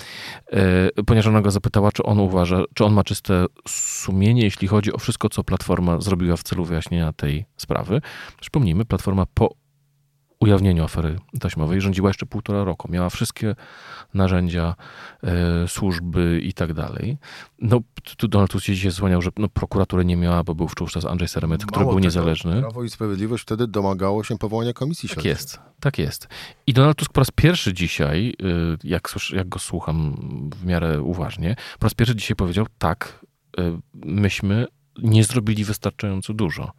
ponieważ 1.07 1.27
ona 1.27 1.41
go 1.41 1.51
zapytała, 1.51 1.93
czy 1.93 2.03
on 2.03 2.21
uważa, 2.21 2.63
czy 2.75 2.85
on 2.85 2.93
ma 2.93 3.05
czyste 3.05 3.47
sumienie, 3.69 4.43
jeśli 4.43 4.69
chodzi 4.69 4.93
o 4.93 4.99
wszystko, 4.99 5.29
co 5.29 5.45
Platforma 5.45 6.01
zrobiła 6.01 6.37
w 6.37 6.43
celu 6.43 6.65
wyjaśnienia 6.65 7.13
tej 7.13 7.45
sprawy. 7.57 8.01
Przypomnijmy, 8.41 8.85
Platforma 8.85 9.27
po 9.35 9.60
ujawnieniu 10.41 10.85
afery 10.85 11.19
taśmowej 11.41 11.81
rządziła 11.81 12.11
jeszcze 12.11 12.27
półtora 12.27 12.65
roku. 12.65 12.93
Miała 12.93 13.11
wszystkie 13.11 13.55
narzędzia, 14.15 14.75
e, 15.23 15.69
służby 15.69 16.41
i 16.45 16.53
tak 16.53 16.73
dalej. 16.73 17.19
No, 17.59 17.81
tu 18.17 18.29
Donald 18.29 18.51
Tusk 18.51 18.67
się 18.67 18.75
dzisiaj 18.75 18.91
złaniał, 18.91 19.23
że 19.23 19.31
no, 19.37 19.49
prokuratury 19.49 20.05
nie 20.05 20.17
miała, 20.17 20.45
bo 20.45 20.55
był 20.55 20.67
wówczas 20.67 21.05
Andrzej 21.05 21.29
Seremet, 21.29 21.67
który 21.67 21.85
był 21.85 21.95
tego, 21.95 22.01
niezależny. 22.01 22.61
Prawo 22.61 22.85
i 22.85 22.91
Sprawiedliwość 22.91 23.43
wtedy 23.43 23.67
domagało 23.67 24.25
się 24.25 24.39
powołania 24.39 24.73
komisji 24.73 25.09
śledczej. 25.09 25.33
Tak 25.33 25.41
jest, 25.41 25.61
tak 25.81 25.99
jest. 25.99 26.29
I 26.67 26.73
Donald 26.73 26.97
Tusk 26.97 27.13
po 27.13 27.21
raz 27.21 27.31
pierwszy 27.31 27.73
dzisiaj, 27.73 28.35
y, 28.43 28.79
jak, 28.85 29.15
jak 29.33 29.49
go 29.49 29.59
słucham 29.59 30.17
w 30.55 30.65
miarę 30.65 31.03
uważnie, 31.03 31.57
po 31.79 31.87
raz 31.87 31.95
pierwszy 31.95 32.17
dzisiaj 32.17 32.37
powiedział, 32.37 32.67
tak, 32.79 33.25
y, 33.59 33.79
myśmy 33.95 34.67
nie 35.03 35.25
zrobili 35.25 35.65
wystarczająco 35.65 36.35
dużo. 36.35 36.73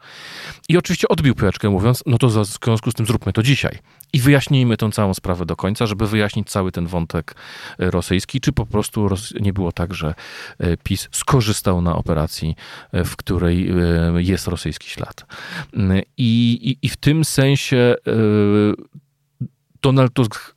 I 0.69 0.77
oczywiście 0.77 1.07
odbił 1.07 1.35
piłeczkę 1.35 1.69
mówiąc, 1.69 2.03
no 2.05 2.17
to 2.17 2.27
w 2.27 2.45
związku 2.45 2.91
z 2.91 2.93
tym 2.93 3.05
zróbmy 3.05 3.33
to 3.33 3.43
dzisiaj. 3.43 3.79
I 4.13 4.19
wyjaśnijmy 4.19 4.77
tę 4.77 4.91
całą 4.91 5.13
sprawę 5.13 5.45
do 5.45 5.55
końca, 5.55 5.85
żeby 5.87 6.07
wyjaśnić 6.07 6.49
cały 6.49 6.71
ten 6.71 6.87
wątek 6.87 7.35
e, 7.79 7.91
rosyjski, 7.91 8.41
czy 8.41 8.51
po 8.51 8.65
prostu 8.65 9.09
nie 9.41 9.53
było 9.53 9.71
tak, 9.71 9.93
że 9.93 10.13
e, 10.59 10.77
PiS 10.77 11.09
skorzystał 11.11 11.81
na 11.81 11.95
operacji, 11.95 12.55
e, 12.91 13.03
w 13.03 13.15
której 13.15 13.71
jest 14.17 14.47
rosyjski 14.47 14.89
ślad. 14.89 15.25
I, 16.17 16.59
i, 16.61 16.85
i 16.85 16.89
w 16.89 16.97
tym 16.97 17.25
sensie 17.25 17.95
Donald 19.81 20.13
Tusk 20.13 20.55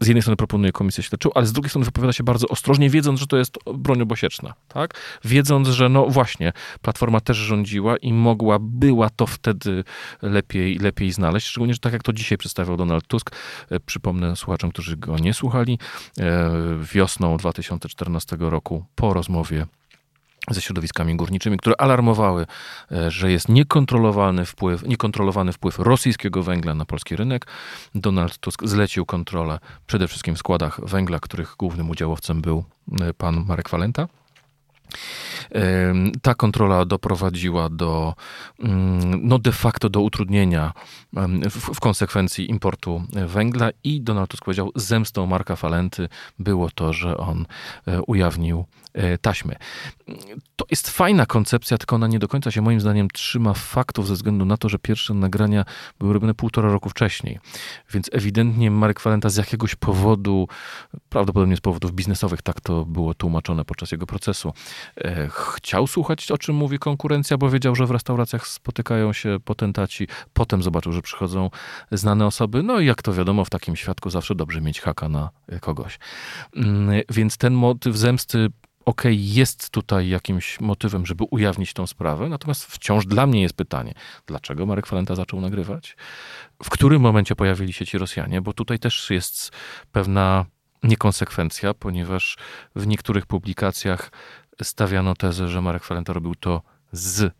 z 0.00 0.06
jednej 0.06 0.22
strony 0.22 0.36
proponuje 0.36 0.72
komisję 0.72 1.04
śledczą, 1.04 1.30
ale 1.34 1.46
z 1.46 1.52
drugiej 1.52 1.70
strony 1.70 1.84
wypowiada 1.84 2.12
się 2.12 2.24
bardzo 2.24 2.48
ostrożnie, 2.48 2.90
wiedząc, 2.90 3.20
że 3.20 3.26
to 3.26 3.36
jest 3.36 3.58
broń 3.74 4.02
obosieczna, 4.02 4.54
tak? 4.68 4.94
Wiedząc, 5.24 5.68
że 5.68 5.88
no 5.88 6.06
właśnie, 6.06 6.52
Platforma 6.82 7.20
też 7.20 7.36
rządziła 7.36 7.96
i 7.96 8.12
mogła, 8.12 8.58
była 8.60 9.10
to 9.10 9.26
wtedy 9.26 9.84
lepiej, 10.22 10.78
lepiej 10.78 11.12
znaleźć, 11.12 11.46
szczególnie, 11.46 11.74
że 11.74 11.80
tak 11.80 11.92
jak 11.92 12.02
to 12.02 12.12
dzisiaj 12.12 12.38
przedstawiał 12.38 12.76
Donald 12.76 13.06
Tusk, 13.06 13.30
e, 13.70 13.80
przypomnę 13.80 14.36
słuchaczom, 14.36 14.70
którzy 14.70 14.96
go 14.96 15.18
nie 15.18 15.34
słuchali, 15.34 15.78
e, 16.18 16.50
wiosną 16.92 17.36
2014 17.36 18.50
roku 18.50 18.84
po 18.94 19.14
rozmowie 19.14 19.66
ze 20.50 20.60
środowiskami 20.60 21.16
górniczymi, 21.16 21.56
które 21.56 21.80
alarmowały, 21.80 22.46
e, 22.92 23.10
że 23.10 23.32
jest 23.32 23.48
niekontrolowany 23.48 24.44
wpływ, 24.44 24.82
niekontrolowany 24.82 25.52
wpływ 25.52 25.78
rosyjskiego 25.78 26.42
węgla 26.42 26.74
na 26.74 26.84
polski 26.84 27.16
rynek. 27.16 27.46
Donald 27.94 28.38
Tusk 28.38 28.64
zlecił 28.64 29.06
kontrolę 29.06 29.58
przede 29.86 30.08
wszystkim 30.08 30.34
w 30.34 30.38
składach 30.38 30.80
węgla, 30.84 31.20
których 31.20 31.54
głównym 31.58 31.90
udziałowcem 31.90 32.42
był 32.42 32.64
e, 33.00 33.14
pan 33.14 33.44
Marek 33.48 33.70
Walenta. 33.70 34.08
Ta 36.22 36.34
kontrola 36.34 36.84
doprowadziła 36.84 37.68
do, 37.68 38.14
mm, 38.58 39.28
no 39.28 39.38
de 39.38 39.52
facto 39.52 39.88
do 39.88 40.00
utrudnienia 40.00 40.72
w, 41.50 41.74
w, 41.74 41.80
konsekwencji 41.80 42.50
importu 42.50 43.02
węgla 43.26 43.70
i 43.84 44.00
Donald 44.00 44.30
Tusk 44.30 44.44
powiedział, 44.44 44.72
zemstą 44.74 45.26
Marka 45.26 45.56
Falenty 45.56 46.08
było 46.38 46.70
to, 46.70 46.92
że 46.92 47.16
on 47.16 47.46
e, 47.86 48.02
ujawnił 48.02 48.64
taśmy. 49.20 49.56
To 50.56 50.64
jest 50.70 50.90
fajna 50.90 51.26
koncepcja, 51.26 51.78
tylko 51.78 51.96
ona 51.96 52.06
nie 52.06 52.18
do 52.18 52.28
końca 52.28 52.50
się 52.50 52.62
moim 52.62 52.80
zdaniem 52.80 53.08
trzyma 53.10 53.54
faktów 53.54 54.06
ze 54.08 54.14
względu 54.14 54.44
na 54.44 54.56
to, 54.56 54.68
że 54.68 54.78
pierwsze 54.78 55.14
nagrania 55.14 55.64
były 55.98 56.12
robione 56.12 56.34
półtora 56.34 56.70
roku 56.72 56.88
wcześniej. 56.90 57.38
Więc 57.92 58.10
ewidentnie 58.12 58.70
Marek 58.70 59.00
Falenta 59.00 59.28
z 59.28 59.36
jakiegoś 59.36 59.74
powodu, 59.74 60.48
prawdopodobnie 61.08 61.56
z 61.56 61.60
powodów 61.60 61.92
biznesowych, 61.92 62.42
tak 62.42 62.60
to 62.60 62.84
było 62.84 63.14
tłumaczone 63.14 63.64
podczas 63.64 63.92
jego 63.92 64.06
procesu, 64.06 64.52
e, 64.96 65.28
chciał 65.30 65.86
słuchać, 65.86 66.30
o 66.30 66.38
czym 66.38 66.56
mówi 66.56 66.78
konkurencja, 66.78 67.38
bo 67.38 67.50
wiedział, 67.50 67.74
że 67.74 67.86
w 67.86 67.90
restauracjach 67.90 68.46
spotykają 68.46 69.12
się 69.12 69.36
potentaci. 69.44 70.08
Potem 70.32 70.62
zobaczył, 70.62 70.92
że 70.92 71.02
przychodzą 71.02 71.50
znane 71.92 72.26
osoby. 72.26 72.62
No 72.62 72.80
i 72.80 72.86
jak 72.86 73.02
to 73.02 73.12
wiadomo, 73.12 73.44
w 73.44 73.50
takim 73.50 73.76
świadku 73.76 74.10
zawsze 74.10 74.34
dobrze 74.34 74.60
mieć 74.60 74.80
haka 74.80 75.08
na 75.08 75.30
kogoś. 75.60 75.98
Mm, 76.56 77.02
więc 77.10 77.36
ten 77.36 77.54
motyw 77.54 77.96
zemsty 77.96 78.48
ok, 78.86 79.02
jest 79.10 79.70
tutaj 79.70 80.08
jakimś 80.08 80.60
motywem, 80.60 81.06
żeby 81.06 81.24
ujawnić 81.30 81.72
tą 81.72 81.86
sprawę, 81.86 82.28
natomiast 82.28 82.64
wciąż 82.64 83.06
dla 83.06 83.26
mnie 83.26 83.42
jest 83.42 83.56
pytanie, 83.56 83.94
dlaczego 84.26 84.66
Marek 84.66 84.86
Falenta 84.86 85.14
zaczął 85.14 85.40
nagrywać? 85.40 85.96
W 86.62 86.70
którym 86.70 87.02
momencie 87.02 87.36
pojawili 87.36 87.72
się 87.72 87.86
ci 87.86 87.98
Rosjanie? 87.98 88.40
Bo 88.40 88.52
tutaj 88.52 88.78
też 88.78 89.10
jest 89.10 89.50
pewna 89.92 90.46
niekonsekwencja, 90.82 91.74
ponieważ 91.74 92.36
w 92.76 92.86
niektórych 92.86 93.26
publikacjach 93.26 94.10
stawiano 94.62 95.14
tezę, 95.14 95.48
że 95.48 95.62
Marek 95.62 95.84
Falenta 95.84 96.12
robił 96.12 96.34
to 96.34 96.62
z 96.92 97.34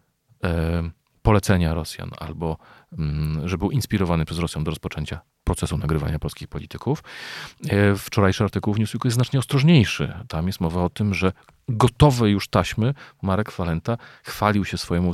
polecenia 1.27 1.75
Rosjan 1.75 2.11
albo 2.19 2.57
mm, 2.99 3.49
że 3.49 3.59
był 3.59 3.71
inspirowany 3.71 4.25
przez 4.25 4.39
Rosjan 4.39 4.65
do 4.65 4.71
rozpoczęcia 4.71 5.21
procesu 5.45 5.79
nagrywania 5.79 6.19
polskich 6.19 6.49
polityków. 6.49 7.03
E, 7.69 7.95
wczorajszy 7.97 8.45
artykuł 8.45 8.75
w 8.75 8.79
Newsweeku 8.79 9.09
jest 9.09 9.15
znacznie 9.15 9.39
ostrożniejszy. 9.39 10.13
Tam 10.29 10.47
jest 10.47 10.61
mowa 10.61 10.85
o 10.85 10.91
tym, 10.91 11.15
że 11.15 11.33
gotowe 11.69 12.31
już 12.31 12.49
taśmy 12.49 12.95
Marek 13.23 13.51
Falenta 13.51 13.97
chwalił 14.25 14.65
się 14.65 14.79
swojemu 14.79 15.13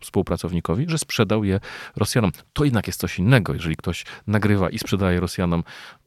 współpracownikowi, 0.00 0.84
że 0.88 0.98
sprzedał 0.98 1.44
je 1.44 1.60
Rosjanom. 1.96 2.30
To 2.52 2.64
jednak 2.64 2.86
jest 2.86 3.00
coś 3.00 3.18
innego, 3.18 3.54
jeżeli 3.54 3.76
ktoś 3.76 4.04
nagrywa 4.26 4.70
i 4.70 4.78
sprzedaje 4.78 5.20
Rosjanom 5.20 5.64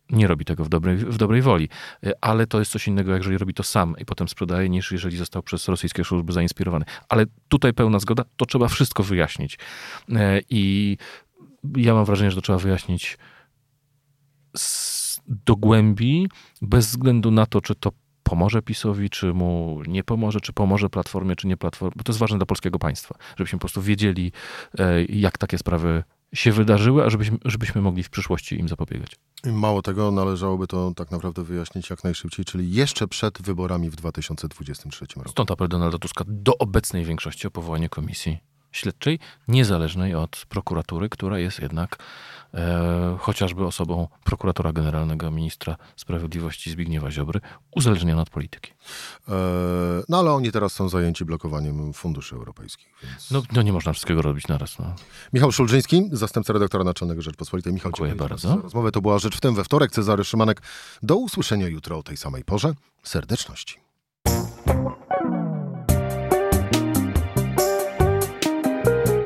nie 0.10 0.28
robi 0.28 0.46
tego 0.46 0.64
w 0.64 0.70
dobrej, 0.70 0.98
w 0.98 1.18
dobrej 1.18 1.42
woli, 1.42 1.70
e, 2.04 2.12
ale 2.22 2.48
to 2.48 2.60
jest 2.60 2.72
coś 2.72 2.88
innego, 2.88 3.16
jeżeli 3.16 3.38
robi 3.38 3.54
to 3.54 3.64
sam 3.64 3.96
i 4.00 4.06
potem 4.06 4.28
sprzedaje, 4.28 4.70
niż 4.70 4.92
jeżeli 4.92 5.18
został 5.18 5.44
przez 5.44 5.68
rosyjskie 5.68 6.04
służby 6.04 6.34
zainspirowany. 6.34 6.86
Ale 7.10 7.26
tutaj 7.48 7.74
pełna 7.74 8.00
zgoda, 8.00 8.24
to 8.38 8.46
trzeba 8.46 8.68
wszystko 8.68 9.04
wyjaśnić. 9.04 9.60
E, 10.10 10.42
I 10.50 10.98
ja 11.78 11.94
mam 11.94 12.06
wrażenie, 12.06 12.32
że 12.32 12.36
to 12.36 12.42
trzeba 12.42 12.60
wyjaśnić 12.60 13.18
do 15.28 15.56
głębi, 15.56 16.30
bez 16.62 16.88
względu 16.88 17.32
na 17.32 17.46
to, 17.46 17.62
czy 17.62 17.76
to 17.76 17.92
pomoże 18.24 18.62
PiSowi, 18.62 19.10
czy 19.10 19.34
mu 19.34 19.82
nie 19.88 20.04
pomoże, 20.04 20.42
czy 20.42 20.54
pomoże 20.54 20.90
Platformie, 20.90 21.36
czy 21.36 21.48
nie 21.48 21.58
Platformie, 21.58 21.94
bo 21.96 22.04
to 22.04 22.12
jest 22.12 22.20
ważne 22.20 22.38
dla 22.38 22.46
polskiego 22.46 22.80
państwa, 22.80 23.16
żebyśmy 23.38 23.60
po 23.60 23.62
prostu 23.62 23.82
wiedzieli, 23.82 24.32
e, 24.80 25.04
jak 25.06 25.38
takie 25.38 25.58
sprawy 25.58 26.04
się 26.36 26.52
wydarzyły, 26.52 27.04
a 27.04 27.10
żebyśmy, 27.10 27.38
żebyśmy 27.46 27.82
mogli 27.82 28.04
w 28.04 28.10
przyszłości 28.10 28.60
im 28.60 28.70
zapobiegać. 28.70 29.16
Mało 29.46 29.82
tego, 29.82 30.12
należałoby 30.12 30.68
to 30.68 30.92
tak 30.96 31.12
naprawdę 31.12 31.44
wyjaśnić 31.44 31.90
jak 31.90 32.04
najszybciej, 32.04 32.46
czyli 32.46 32.72
jeszcze 32.72 33.08
przed 33.08 33.42
wyborami 33.42 33.90
w 33.90 33.96
2023 33.96 35.06
roku. 35.16 35.30
Stąd 35.30 35.52
apel 35.52 35.68
Donalda 35.68 35.98
Tuska 35.98 36.24
do 36.28 36.58
obecnej 36.58 37.06
większości 37.06 37.48
o 37.48 37.52
powołanie 37.52 37.90
komisji 37.90 38.38
śledczej, 38.72 39.20
niezależnej 39.48 40.16
od 40.16 40.46
prokuratury, 40.50 41.10
która 41.10 41.40
jest 41.40 41.60
jednak 41.60 41.98
chociażby 43.20 43.66
osobą 43.66 44.08
prokuratora 44.24 44.74
generalnego, 44.74 45.32
ministra 45.32 45.78
sprawiedliwości 45.96 46.72
Zbigniewa 46.72 47.12
Ziobry, 47.12 47.40
uzależniona 47.76 48.22
od 48.22 48.30
polityki. 48.30 48.72
E, 48.72 49.34
no 50.10 50.20
ale 50.20 50.32
oni 50.32 50.52
teraz 50.52 50.74
są 50.74 50.90
zajęci 50.90 51.26
blokowaniem 51.26 51.94
funduszy 51.94 52.36
europejskich. 52.36 52.88
Więc... 53.04 53.32
No, 53.32 53.44
no, 53.52 53.62
nie 53.62 53.74
można 53.74 53.94
wszystkiego 53.94 54.22
robić 54.22 54.48
naraz. 54.48 54.80
No. 54.80 54.96
Michał 55.34 55.52
Szulżyński, 55.52 56.10
zastępca 56.12 56.54
redaktora 56.54 56.84
naczelnego 56.84 57.22
Rzeczpospolitej. 57.22 57.74
Michał, 57.74 57.92
dziękuję 57.92 58.16
bardzo. 58.16 58.56
rozmowę. 58.62 58.92
To 58.92 59.02
była 59.02 59.20
Rzecz 59.20 59.38
w 59.38 59.42
tym 59.42 59.56
we 59.56 59.64
wtorek. 59.64 59.92
Cezary 59.92 60.24
Szymanek. 60.24 60.62
Do 61.04 61.16
usłyszenia 61.16 61.68
jutro 61.68 61.98
o 61.98 62.04
tej 62.04 62.18
samej 62.18 62.44
porze. 62.44 62.74
Serdeczności. 63.04 63.85